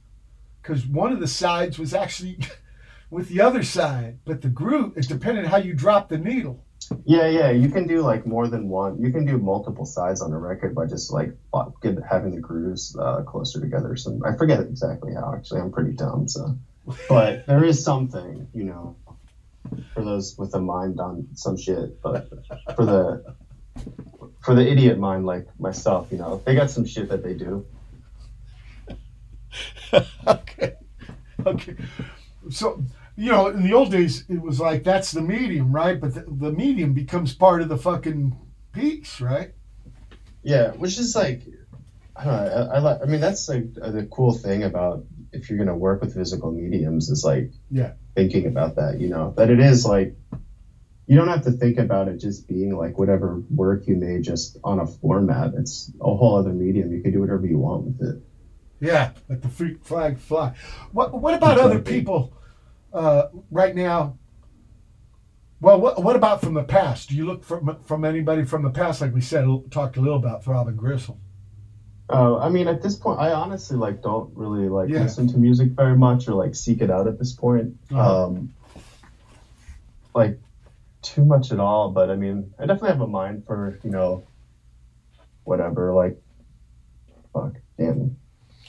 [0.62, 2.39] because one of the sides was actually
[3.10, 6.65] with the other side, but the groove it depended how you drop the needle.
[7.05, 9.00] Yeah, yeah, you can do like more than one.
[9.00, 11.33] You can do multiple sides on a record by just like
[12.09, 13.97] having the grooves uh, closer together.
[13.97, 15.34] So I forget exactly how.
[15.34, 16.28] Actually, I'm pretty dumb.
[16.28, 16.57] So,
[17.09, 18.97] but there is something, you know,
[19.94, 22.02] for those with a mind on some shit.
[22.02, 22.28] But
[22.75, 23.36] for the
[24.41, 27.67] for the idiot mind like myself, you know, they got some shit that they do.
[30.26, 30.76] okay.
[31.47, 31.76] Okay.
[32.50, 32.83] So,
[33.20, 36.00] you know, in the old days, it was like that's the medium, right?
[36.00, 38.34] But the, the medium becomes part of the fucking
[38.73, 39.52] piece, right?
[40.42, 41.42] Yeah, which is like,
[42.16, 42.68] I don't know.
[42.73, 45.76] I, I, like- I mean, that's like uh, the cool thing about if you're gonna
[45.76, 47.92] work with physical mediums is like Yeah.
[48.15, 48.99] thinking about that.
[49.00, 50.15] You know, that it is like
[51.07, 54.57] you don't have to think about it just being like whatever work you made just
[54.65, 55.52] on a format.
[55.58, 56.90] It's a whole other medium.
[56.90, 58.23] You can do whatever you want with it.
[58.81, 60.55] Yeah, let the freak flag fly.
[60.92, 62.32] What What about other people
[62.93, 64.19] uh, right now?
[65.60, 67.10] Well, what What about from the past?
[67.10, 69.01] Do you look from from anybody from the past?
[69.01, 71.20] Like we said, talked a little about Throbbing Gristle.
[72.09, 75.02] Uh, I mean, at this point, I honestly like don't really like Yeah.
[75.02, 77.77] listen to music very much or like seek it out at this point.
[77.93, 78.27] Uh-huh.
[78.27, 78.55] Um,
[80.15, 80.41] like
[81.02, 81.91] too much at all.
[81.91, 84.25] But I mean, I definitely have a mind for you know
[85.44, 85.93] whatever.
[85.94, 86.20] Like
[87.33, 88.17] fuck, damn.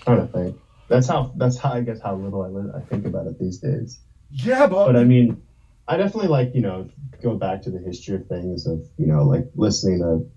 [0.01, 0.57] trying to think.
[0.89, 1.31] That's how.
[1.37, 3.97] That's how I guess how little I I think about it these days.
[4.31, 5.41] Yeah, but, But I mean,
[5.87, 6.89] I definitely like you know
[7.21, 10.29] go back to the history of things of you know like listening to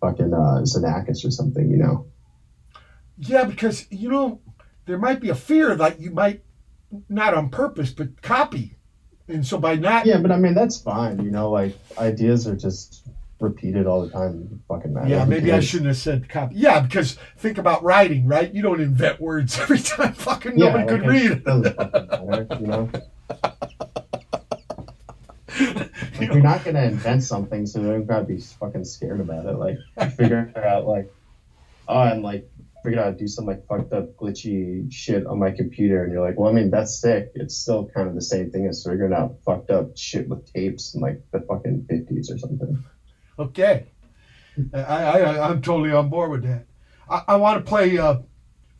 [0.00, 1.70] fucking uh, Xenakis or something.
[1.70, 2.06] You know.
[3.18, 4.40] yeah, because you know
[4.86, 6.42] there might be a fear that you might
[7.08, 8.76] not on purpose but copy,
[9.28, 11.22] and so by not Yeah, but I mean that's fine.
[11.24, 13.06] You know, like ideas are just
[13.40, 14.62] repeated all the time.
[14.68, 15.08] Fucking matter.
[15.08, 16.54] Yeah, Who maybe I shouldn't have said copy.
[16.56, 18.52] Yeah, because think about writing, right?
[18.54, 20.12] You don't invent words every time.
[20.14, 21.44] Fucking Yeah, nobody could read it it.
[21.44, 22.90] doesn't fucking matter, you know.
[26.18, 29.56] Like, you're not gonna invent something, so you don't gotta be fucking scared about it.
[29.56, 31.12] Like you figure out like,
[31.88, 32.48] oh, I'm like
[32.82, 36.12] figured out how to do some like fucked up glitchy shit on my computer, and
[36.12, 37.32] you're like, well, I mean that's sick.
[37.34, 40.94] It's still kind of the same thing as figuring out fucked up shit with tapes
[40.94, 42.84] in like the fucking fifties or something.
[43.38, 43.86] Okay,
[44.74, 46.66] I, I I'm totally on board with that.
[47.08, 48.18] I, I want to play uh,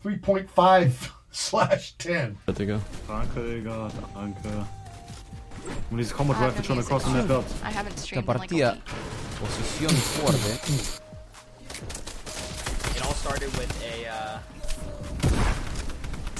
[0.01, 2.36] three point five slash ten.
[2.47, 2.81] Digga.
[3.09, 4.67] Danke, Digga, danke.
[5.91, 7.27] Und dieses Combat I have Rifle no schon music across the on.
[7.28, 7.44] net.
[7.65, 8.83] I haven't La streamed in like a partita week.
[9.41, 10.39] Posizioni fuori.
[12.97, 14.09] It all started with a.
[14.09, 14.39] Uh,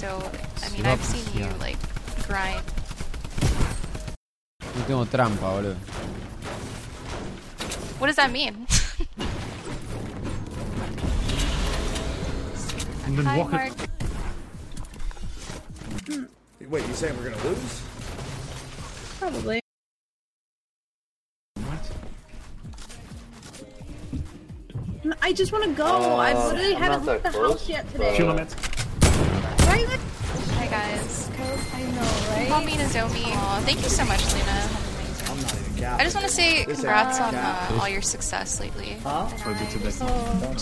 [0.03, 0.09] So,
[0.67, 1.79] I mean, I've seen you like
[2.27, 2.62] grind.
[4.77, 5.77] Ultimo trampa, boludo.
[8.01, 8.67] What does that mean?
[13.07, 13.73] And then Hi, rocket.
[15.93, 16.29] Mark.
[16.69, 17.83] Wait, you saying we're gonna lose?
[19.19, 19.61] Probably.
[21.65, 21.91] What?
[25.21, 25.85] I just want to go.
[25.87, 28.17] I Uh, literally I'm haven't left the close, house yet today.
[28.17, 28.55] Few minutes.
[28.55, 31.29] Why are you Hi guys.
[31.75, 32.49] I know, right?
[32.49, 33.25] Call me Nozomi.
[33.35, 34.69] Aw, thank you so much, Luna.
[35.29, 36.01] I'm not even capping.
[36.01, 38.97] I just want to say congrats on uh, all your success lately.
[39.03, 39.27] Huh?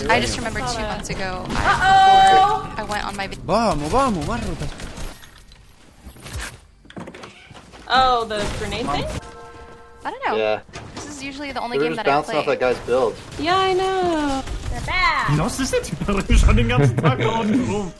[0.08, 1.44] I just remember two months ago.
[1.50, 3.26] I, I went on my.
[3.26, 4.24] vac- Vamos, vamos,
[7.92, 9.04] Oh, the grenade thing?
[10.04, 10.36] I don't know.
[10.36, 10.60] Yeah.
[10.94, 12.40] This is usually the only We were game just that I bouncing play.
[12.40, 13.14] off that guy's build.
[13.38, 14.42] Ja, I know.
[14.70, 15.38] They're bad.
[15.38, 15.88] Was ist das?
[15.92, 17.92] Ich renn schon den ganzen Tag da unten rum.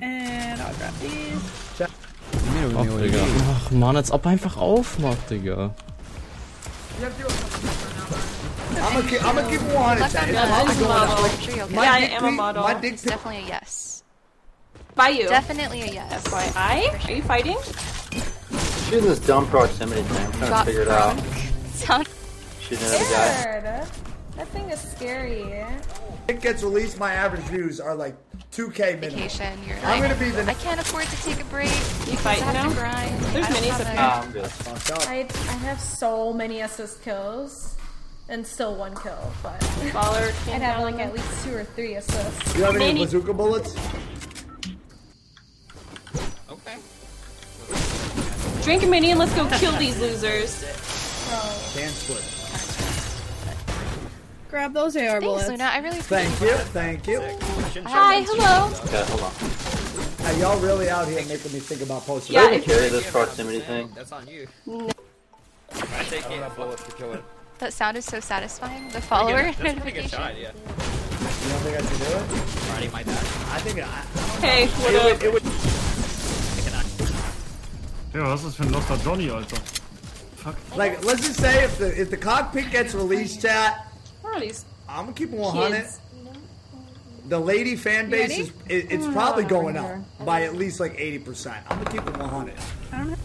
[0.00, 1.88] And I'll grab these.
[2.54, 3.18] Nemmeno Ach, che mi Digga.
[3.18, 3.44] voglio dire.
[3.66, 5.70] Ach, Mann, als ob er einfach aufmacht, Digga.
[7.00, 10.00] I'm gonna keep, I'm gonna keep 100.
[10.00, 10.92] Left on I'm I'm model.
[10.92, 12.62] up, I'm sure you'll get Yeah, I am a model.
[12.62, 14.02] my dick It's definitely a yes.
[14.94, 15.28] By you.
[15.28, 16.24] Definitely a yes.
[16.24, 17.08] FYI?
[17.08, 17.56] Are you fighting?
[18.86, 20.26] Shooting this dumb proximity thing.
[20.26, 21.18] I'm trying Got to figure it out.
[21.74, 22.08] Sound.
[22.60, 23.34] Shooting another guy.
[23.40, 23.64] Scared.
[24.36, 25.64] That thing is scary.
[26.28, 26.98] It gets released.
[26.98, 28.16] My average views are like
[28.52, 29.10] 2k minimum.
[29.28, 29.58] Vacation.
[29.66, 30.44] You're I'm like, gonna be the.
[30.50, 31.70] I can't afford to take a break.
[31.70, 32.68] You because fighting I have now?
[32.68, 33.20] to grind.
[33.20, 33.96] There's I don't minis have up here.
[33.98, 34.46] Ah, I'm good.
[34.50, 35.08] Fucked up.
[35.08, 37.76] I I have so many assist kills,
[38.28, 39.58] and still one kill, but
[39.94, 40.82] Baller I'd have down.
[40.82, 42.52] like at least two or three assists.
[42.52, 43.74] Do you have any Mini- bazooka bullets?
[46.50, 46.76] okay.
[48.66, 50.64] Drink a mini and let's go kill these losers.
[51.72, 52.24] Can split.
[54.50, 55.48] Grab those AR Thanks, bullets.
[55.48, 55.64] Luna.
[55.72, 56.48] I really Thank you.
[56.74, 57.20] Thank you.
[57.84, 58.68] Hi, hello.
[58.86, 59.32] Okay, hold on.
[60.26, 62.34] Hey, y'all really out here making me think about posting.
[62.34, 63.88] Yeah, I can if carry this proximity thing.
[63.94, 64.48] That's on you.
[64.66, 64.90] No.
[65.70, 66.42] I take I don't it.
[66.42, 67.22] have bullets to kill it.
[67.60, 68.88] That sound is so satisfying.
[68.88, 70.18] The follower That's a pretty good notification.
[70.18, 70.50] shot, yeah.
[70.50, 72.68] You don't think I should do it?
[72.72, 73.16] Riding my dad.
[73.48, 73.86] I think I.
[74.44, 75.22] Hey, It what would, up?
[75.22, 75.95] it would.
[78.16, 79.58] Digga, was ist das für ein Loster Johnny, Alter?
[80.74, 83.88] Like, let's just say if the if the cockpit gets released, chat,
[84.22, 84.42] What
[84.88, 85.82] I'm gonna keep it 100.
[85.82, 86.00] kids?
[87.28, 89.48] The lady fan base is it, it's probably mm.
[89.48, 91.58] going up by at least like 80%.
[91.68, 92.54] I'm gonna keep it 100.
[92.90, 93.18] Community.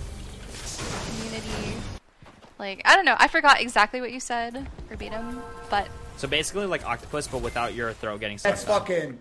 [2.59, 3.15] Like, I don't know.
[3.17, 5.87] I forgot exactly what you said verbatim, but
[6.17, 8.51] So basically, like octopus, but without your throat getting stuck.
[8.51, 9.17] That's fucking.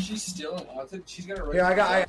[0.00, 1.04] She's still unwanted.
[1.06, 1.44] She's gonna.
[1.44, 1.54] Right.
[1.54, 1.90] Here, I got.
[1.90, 2.06] I,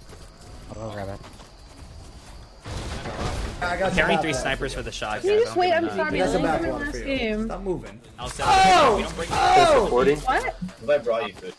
[3.61, 4.41] I got Carrying back three ones.
[4.41, 5.21] snipers for the shot.
[5.21, 5.71] Can you just I'm wait?
[5.73, 5.95] I'm that.
[5.95, 6.19] sorry.
[6.19, 7.05] That's a Only back one last for you.
[7.05, 7.45] game.
[7.45, 8.01] Stop moving.
[8.19, 8.97] I'll sell Oh!
[8.99, 9.17] it.
[9.17, 9.87] We don't Oh!
[9.89, 10.15] 40.
[10.15, 10.45] What?
[10.83, 11.53] If I brought you food.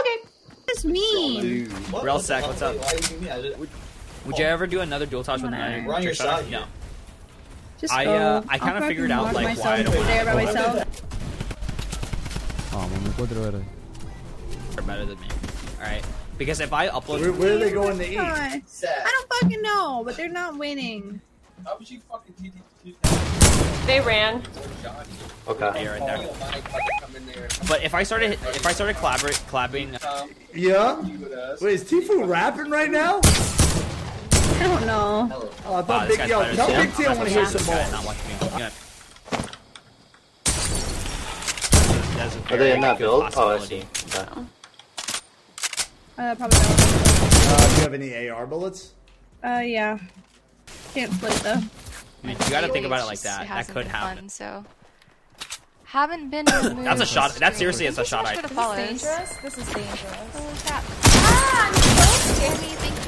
[0.00, 0.16] Okay.
[0.66, 1.70] That's mean.
[2.02, 2.76] Real sec, what's up?
[2.76, 3.30] Why you me?
[3.30, 3.58] I just,
[4.26, 5.74] Would you ever do another dual touch with Whatever.
[5.76, 6.64] an Run your shot, No.
[7.80, 8.12] Just I, go.
[8.14, 10.34] uh, I kinda fucking figured out, walk like, myself why I don't over there by
[10.34, 10.84] wanna- myself.
[12.70, 13.62] Vamos, mi quattro ore.
[14.76, 15.26] You're better than me.
[15.80, 16.04] Alright.
[16.40, 17.20] Because if I upload.
[17.20, 18.14] Where, where are they going to eat?
[18.14, 18.32] God.
[18.32, 18.62] I
[19.12, 21.20] don't fucking know, but they're not winning.
[21.66, 22.96] How would you fucking TT
[23.86, 24.42] They ran.
[25.46, 25.82] Okay.
[25.84, 27.46] Yeah, right you mind fucking in there?
[27.68, 31.02] But if I started, if I started collabor- collabing, Um, Yeah.
[31.02, 31.60] you with us.
[31.60, 33.20] Wait, is Tifu rapping right now?
[33.22, 35.28] I don't know.
[35.34, 36.40] Oh, I wow, thought this Big guy's Yo.
[36.40, 37.76] better Tell than Big T I want to hear some more.
[37.90, 38.34] Not watching me.
[38.58, 38.70] Yeah.
[42.16, 43.22] That's a Are they in that good build?
[43.24, 43.86] Oh, I possibility.
[43.94, 44.18] see.
[44.18, 44.42] Okay.
[46.20, 46.68] Uh, probably not.
[46.68, 48.92] Uh, do you have any AR bullets?
[49.42, 49.98] Uh, yeah.
[50.92, 51.52] Can't split though.
[51.52, 53.48] I mean, you got to think about it like that.
[53.48, 54.18] That could happen.
[54.18, 54.66] Fun, so
[55.84, 56.84] haven't been in the mood.
[56.84, 57.30] That's a shot.
[57.30, 58.50] to That seriously is a Thank you so shot much item.
[58.50, 59.36] for the This is dangerous.
[59.38, 60.14] This is dangerous.
[60.34, 60.84] Holy crap.
[60.86, 62.74] Ah, I'm close, Tammy.
[62.76, 62.98] Thank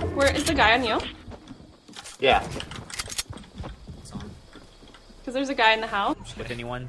[0.00, 0.06] you.
[0.16, 0.98] Where is the guy on you?
[2.20, 2.42] Yeah.
[5.18, 6.36] Because there's a guy in the house.
[6.38, 6.88] with anyone.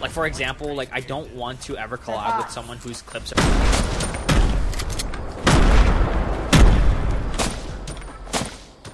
[0.00, 3.86] Like for example, like I don't want to ever collab with someone whose clips are.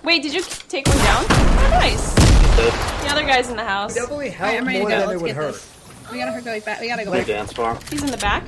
[0.04, 1.24] Wait, did you take one down?
[1.28, 2.14] Oh, nice.
[2.54, 3.94] The other guy's in the house.
[3.94, 4.88] Definitely Alright, I'm ready to go.
[4.88, 5.68] Let's get this.
[6.12, 6.80] We gotta go back.
[6.80, 7.26] We gotta go back.
[7.26, 7.78] dance farm.
[7.90, 8.44] He's in the back.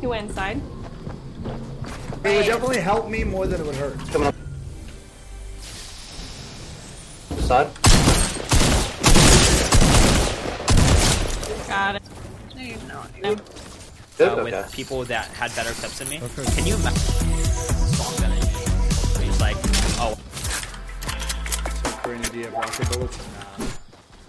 [0.00, 0.60] He went inside.
[2.24, 3.98] It would definitely help me more than it would hurt.
[4.10, 4.34] Coming up.
[7.40, 7.89] Side.
[11.70, 12.02] Got it.
[12.56, 13.22] No, you're not.
[13.22, 13.36] No.
[13.36, 14.42] Good, uh, okay.
[14.42, 16.18] with people that had better clips than me.
[16.18, 16.98] Can you imagine?
[17.94, 18.48] Song energy.
[19.14, 19.56] Where he's like,
[20.00, 20.18] oh.
[22.02, 23.18] Grenade, do you have rocket bullets?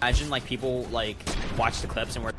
[0.00, 1.16] Imagine like people like
[1.58, 2.32] watch the clips and were.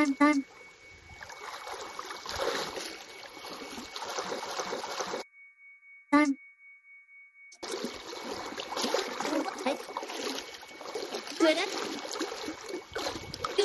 [0.00, 0.08] You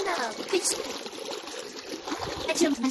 [0.04, 0.76] know, fix.
[2.50, 2.82] I jumped.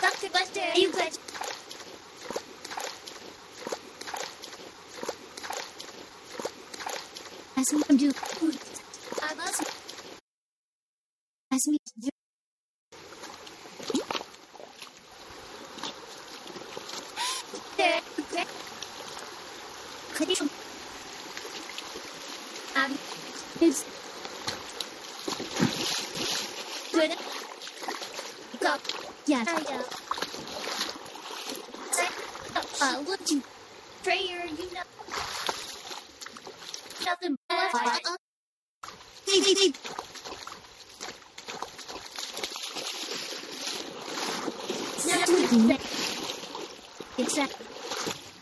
[0.00, 0.30] Dr.
[0.32, 1.18] Buster, are you good?
[7.54, 8.52] Pass me from do.
[9.22, 9.62] I must.
[11.50, 11.78] Pass me.
[12.00, 12.08] do.
[17.76, 18.00] There.
[18.20, 18.44] Okay.
[20.14, 20.50] Condition.
[22.76, 22.98] Um.
[23.60, 23.84] It's.
[26.92, 27.12] Good.
[28.60, 28.76] Go.
[29.26, 29.48] Yes.
[29.48, 29.84] I know.
[32.80, 33.42] Uh, look you.
[34.02, 34.82] Prayer, you know.
[37.06, 37.74] Nothing but.
[37.74, 38.16] Uh,
[39.26, 39.72] hey, hey, hey.
[45.06, 45.80] Nothing but.
[47.18, 47.54] Except.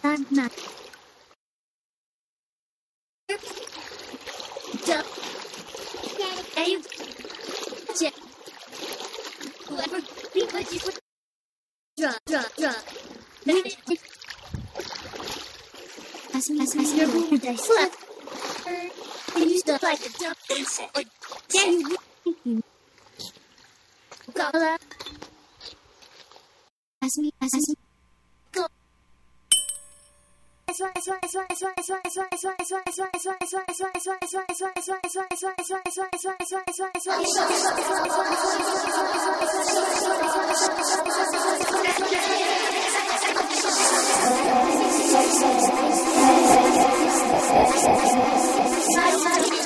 [0.04, 0.52] I'm not.
[4.86, 5.02] Duh.
[6.56, 6.82] Are you?
[7.98, 8.14] Check.
[9.68, 10.00] Whoever
[10.34, 10.98] be what you put.
[11.98, 12.74] Draw, draw, draw.
[16.32, 17.68] Pass me, pass boomer dice.
[17.68, 17.92] Look.
[19.34, 21.06] They used to like a dump insect.
[21.54, 21.96] Yeah, you
[22.44, 22.62] you.
[27.00, 27.74] Pass me, pass me.
[28.52, 28.66] Go.
[46.22, 46.51] Guys,
[47.40, 47.66] すいま
[49.40, 49.61] せん。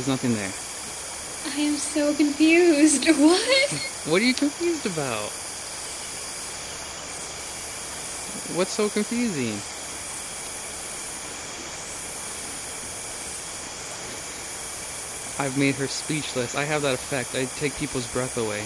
[0.00, 0.52] There's nothing there.
[1.52, 3.06] I am so confused.
[3.18, 3.72] What?
[4.06, 5.28] What are you confused about?
[8.56, 9.60] What's so confusing?
[15.38, 16.54] I've made her speechless.
[16.54, 17.34] I have that effect.
[17.34, 18.64] I take people's breath away.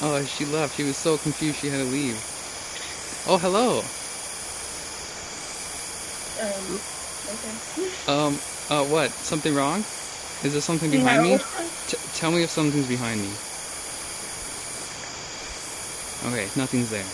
[0.02, 0.76] oh, she left.
[0.76, 2.22] She was so confused she had to leave.
[3.26, 3.84] Oh, hello.
[6.40, 6.80] Um,
[7.28, 8.08] okay.
[8.08, 9.10] Um, uh, what?
[9.10, 9.80] Something wrong?
[10.42, 11.38] Is there something behind me?
[11.86, 13.28] T- tell me if something's behind me.
[16.32, 17.04] Okay, nothing's there.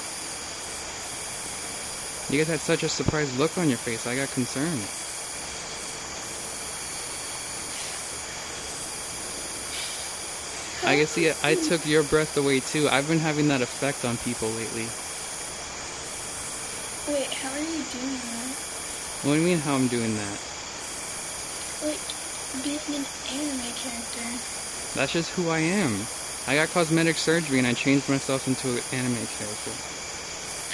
[2.31, 4.83] You guys had such a surprised look on your face, I got concerned.
[10.87, 11.37] I can see it.
[11.43, 12.89] I took your breath away too.
[12.89, 14.87] I've been having that effect on people lately.
[17.13, 18.76] Wait, how are you doing that?
[19.27, 20.39] What do you mean how I'm doing that?
[21.83, 21.99] Like,
[22.63, 24.23] being an anime character.
[24.95, 26.07] That's just who I am.
[26.47, 29.73] I got cosmetic surgery and I changed myself into an anime character.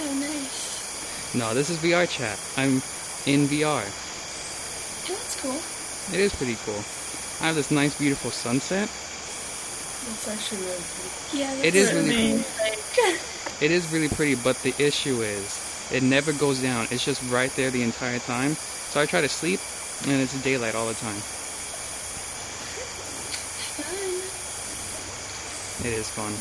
[0.04, 1.34] Oh, nice.
[1.34, 2.38] No, this is VR chat.
[2.58, 2.82] I'm
[3.24, 3.80] in VR.
[3.80, 5.56] Oh, that's cool.
[6.14, 6.84] It is pretty cool.
[7.40, 8.86] I have this nice, beautiful sunset.
[10.10, 11.38] That's actually really pretty.
[11.38, 12.44] Yeah, that's It is really I mean.
[13.62, 16.86] It is really pretty, but the issue is it never goes down.
[16.90, 18.54] It's just right there the entire time.
[18.54, 19.60] So I try to sleep,
[20.06, 21.16] and it's daylight all the time.
[25.84, 26.32] It is fun.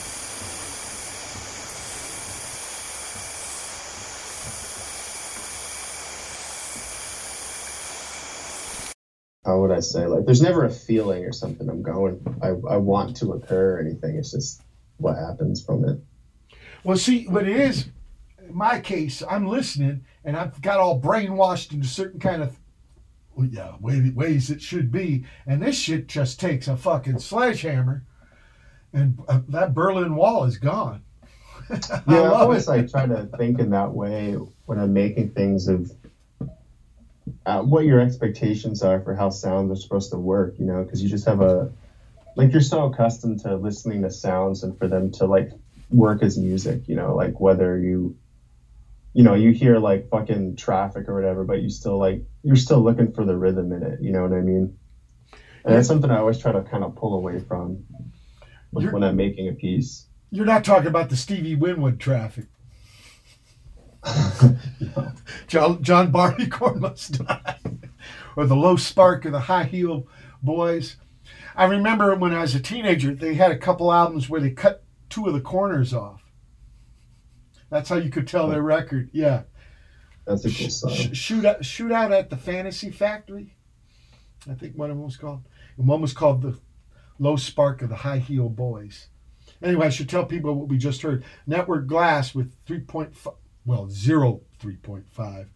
[9.52, 10.06] how would I say?
[10.06, 12.22] Like, there's never a feeling or something I'm going.
[12.42, 14.16] I, I want to occur or anything.
[14.16, 14.62] It's just
[14.98, 16.00] what happens from it.
[16.84, 17.88] Well, see, what it is,
[18.52, 22.58] in my case, I'm listening and I've got all brainwashed into certain kind of
[23.36, 25.26] well, yeah, way, ways it should be.
[25.48, 28.04] And this shit just takes a fucking sledgehammer
[28.94, 31.04] and uh, that Berlin Wall is gone.
[31.70, 32.72] I Yeah, I always it.
[32.72, 34.34] like try to think in that way
[34.66, 35.92] when I'm making things of
[37.46, 40.56] uh, what your expectations are for how sounds are supposed to work.
[40.60, 41.72] You know, because you just have a
[42.36, 45.52] like you're so accustomed to listening to sounds and for them to like
[45.90, 46.88] work as music.
[46.88, 48.18] You know, like whether you
[49.14, 52.82] you know you hear like fucking traffic or whatever, but you still like you're still
[52.82, 54.02] looking for the rhythm in it.
[54.02, 54.78] You know what I mean?
[55.64, 57.86] And that's something I always try to kind of pull away from
[58.72, 60.08] when, when I'm making a piece.
[60.32, 62.46] You're not talking about the Stevie Winwood traffic.
[65.48, 67.60] John, John Barleycorn must die.
[68.36, 70.08] or the low spark of the high heel
[70.42, 70.96] boys.
[71.56, 74.84] I remember when I was a teenager, they had a couple albums where they cut
[75.10, 76.21] two of the corners off.
[77.72, 79.10] That's how you could tell their record.
[79.14, 79.44] Yeah.
[80.26, 80.92] That's a cool song.
[80.92, 83.56] Sh- shoot out, shoot out at the Fantasy Factory.
[84.50, 85.44] I think one of them was called.
[85.78, 86.60] And one was called the
[87.18, 89.08] Low Spark of the High Heel Boys.
[89.64, 91.24] Anyway, I should tell people what we just heard.
[91.48, 93.36] Network Glass with 3.5,
[93.66, 95.48] well, zero 3.5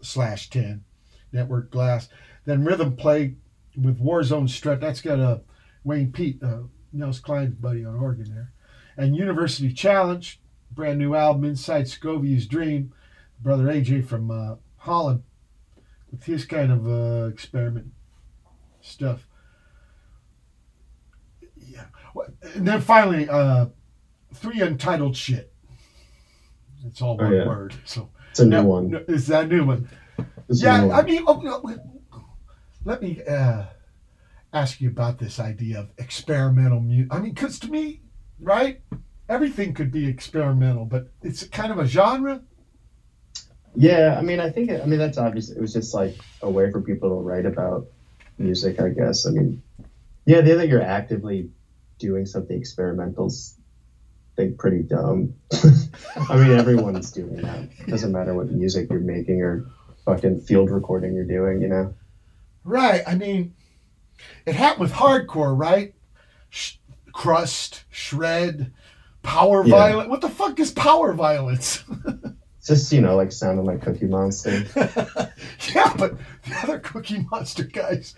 [0.00, 0.84] slash 10.
[1.32, 2.08] Network Glass.
[2.44, 3.36] Then Rhythm Plague
[3.76, 4.80] with Warzone Strut.
[4.80, 5.42] That's got a
[5.82, 8.52] Wayne Peet, uh, Nels Cline's buddy on organ there.
[8.96, 10.38] And University Challenged,
[10.76, 12.92] brand new album, Inside Segovia's Dream.
[13.40, 15.22] Brother AJ from uh, Holland
[16.10, 17.88] with his kind of uh, experiment
[18.80, 19.26] stuff.
[21.56, 21.84] Yeah.
[22.54, 23.66] And then finally, uh,
[24.32, 25.52] three untitled shit.
[26.86, 27.46] It's all Oh, one yeah.
[27.46, 27.74] word.
[27.84, 28.90] So It's a new No, one.
[28.90, 29.88] no, It's that new one.
[30.48, 30.98] It's yeah, new one.
[30.98, 31.76] I mean, oh, no,
[32.84, 33.64] let me uh,
[34.54, 37.12] ask you about this idea of experimental music.
[37.12, 38.00] I mean, because to me,
[38.40, 38.80] right,
[39.28, 42.42] everything could be experimental, but it's kind of a genre.
[43.74, 45.50] Yeah, I mean, I think, it, I mean, that's obvious.
[45.50, 47.86] It was just like a way for people to write about
[48.38, 49.26] music, I guess.
[49.26, 49.62] I mean,
[50.24, 51.50] yeah, the that you're actively
[51.98, 53.54] doing something experimental's,
[54.34, 55.34] think, pretty dumb.
[56.30, 57.68] I mean, everyone's doing that.
[57.80, 59.66] It doesn't matter what music you're making or
[60.04, 61.94] fucking field recording you're doing, you know?
[62.64, 63.02] Right.
[63.06, 63.54] I mean,
[64.46, 65.94] it happened with hardcore, right?
[66.48, 66.76] Sh-
[67.12, 68.72] crust, shred,
[69.26, 69.76] power Yeah.
[69.76, 70.08] violence.
[70.08, 71.84] What the fuck is power violence?
[72.68, 74.64] It's just, you know, like sounding like Cookie Monster.
[75.72, 76.16] yeah, but
[76.48, 78.16] the other Cookie Monster guys.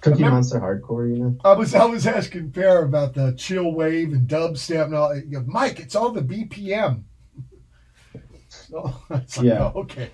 [0.00, 1.36] Cookie Remember- Monster hardcore, you know?
[1.44, 5.14] I was I was asking Pear about the chill wave and dubstep and all.
[5.14, 7.04] He goes, Mike, it's all the BPM.
[8.74, 9.70] Oh, it's like, Yeah.
[9.74, 10.10] oh, okay.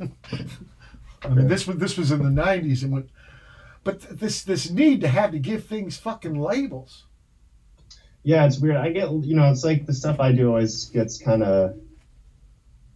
[0.00, 3.08] I mean, this was this was in the '90s, and when,
[3.82, 7.06] but th- this this need to have to give things fucking labels.
[8.24, 8.76] Yeah, it's weird.
[8.76, 11.74] I get, you know, it's like the stuff I do always gets kind of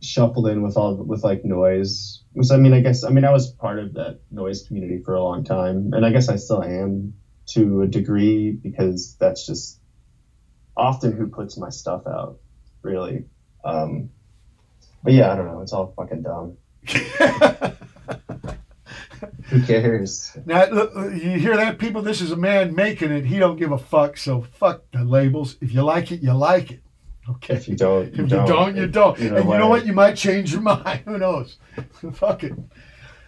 [0.01, 2.23] shuffled in with all with like noise.
[2.33, 5.15] Which I mean, I guess I mean I was part of that noise community for
[5.15, 7.13] a long time, and I guess I still am
[7.49, 9.79] to a degree because that's just
[10.77, 12.39] often who puts my stuff out,
[12.83, 13.25] really.
[13.65, 14.09] Um,
[15.03, 15.61] but yeah, I don't know.
[15.61, 16.55] It's all fucking dumb.
[19.49, 20.37] who cares?
[20.47, 22.03] Now look, you hear that, people?
[22.03, 23.25] This is a man making it.
[23.25, 24.17] He don't give a fuck.
[24.17, 25.57] So fuck the labels.
[25.61, 26.83] If you like it, you like it.
[27.29, 27.55] Okay.
[27.55, 29.19] If you don't, If you don't, you don't.
[29.21, 29.87] Either and you know what?
[29.87, 31.03] You might change your mind.
[31.05, 31.57] Who knows?
[32.15, 32.55] Fuck it.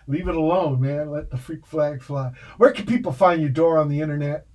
[0.06, 1.10] Leave it alone, man.
[1.10, 2.32] Let the freak flag fly.
[2.56, 4.46] Where can people find your door on the internet?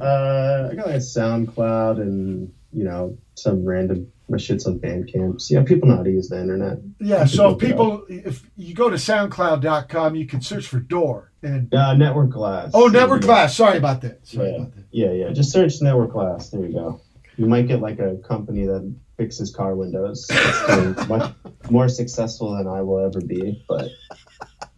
[0.00, 5.40] Uh, I got like SoundCloud and you know some random my shit's on Bandcamp.
[5.40, 6.78] So, yeah, people know how to use the internet.
[6.98, 7.70] Yeah, so look it up.
[7.70, 11.30] people, if you go to SoundCloud.com, you can search for door.
[11.44, 12.72] And Uh, Network Glass.
[12.74, 13.26] oh, Network Yeah.
[13.28, 13.54] Glass.
[13.56, 14.26] Sorry about that.
[14.26, 14.56] Sorry Yeah.
[14.56, 14.84] about that.
[14.90, 15.32] yeah, yeah.
[15.32, 16.50] Just search Network Glass.
[16.50, 17.00] There you go.
[17.36, 20.26] You might get like a company that fixes car windows.
[20.28, 21.32] It's much
[21.70, 23.90] more successful than I will ever be, but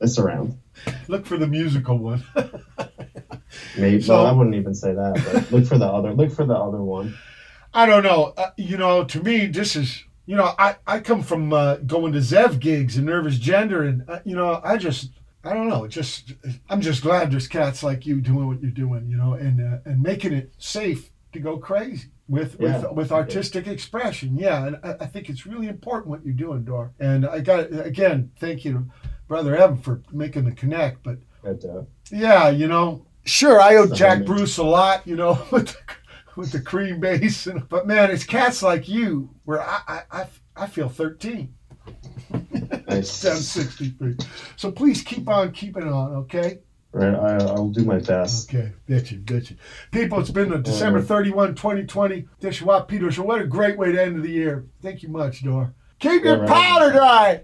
[0.03, 0.59] it's around.
[1.09, 2.23] Look for the musical one.
[3.79, 6.13] Maybe So- well, I wouldn't even say that, but look for the other.
[6.13, 7.15] Look for the other one.
[7.79, 8.35] I don't know.
[8.37, 10.05] Uh, you know, to me, this is.
[10.27, 14.03] You know, I, I come from uh, going to Zev gigs and Nervous Gender, and
[14.11, 15.13] uh, you know, I just
[15.45, 15.87] I don't know.
[15.87, 16.35] Just
[16.69, 19.09] I'm just glad there's cats like you doing what you're doing.
[19.09, 22.81] You know, and uh, and making it safe to go crazy with Yeah.
[22.81, 24.37] with with artistic expression.
[24.37, 26.91] Yeah, and I, I think it's really important what you're doing, Dor.
[26.99, 28.85] And I got again, thank you to
[29.29, 31.05] Brother Evan for making the connect.
[31.05, 35.39] But But, uh, yeah, you know, sure, I owe Jack Bruce a lot, you know,
[36.39, 37.47] with the, cream bass.
[37.47, 40.27] And, but man, it's cats like you where I I,
[40.57, 41.55] I, feel 13.
[42.89, 43.25] Nice.
[43.25, 44.17] I'm 63.
[44.57, 46.61] So please keep on keeping on, okay?
[46.93, 48.49] right, I, I'll do my best.
[48.49, 49.57] Okay, get you, get you.
[49.91, 52.27] People, it's been December 31, 2020.
[52.41, 53.25] Dishwap Peter Show.
[53.25, 54.65] What a great way to end the year.
[54.81, 55.75] Thank you much, Dor.
[55.99, 56.49] Keep Yeah, your right.
[56.49, 57.43] powder dry.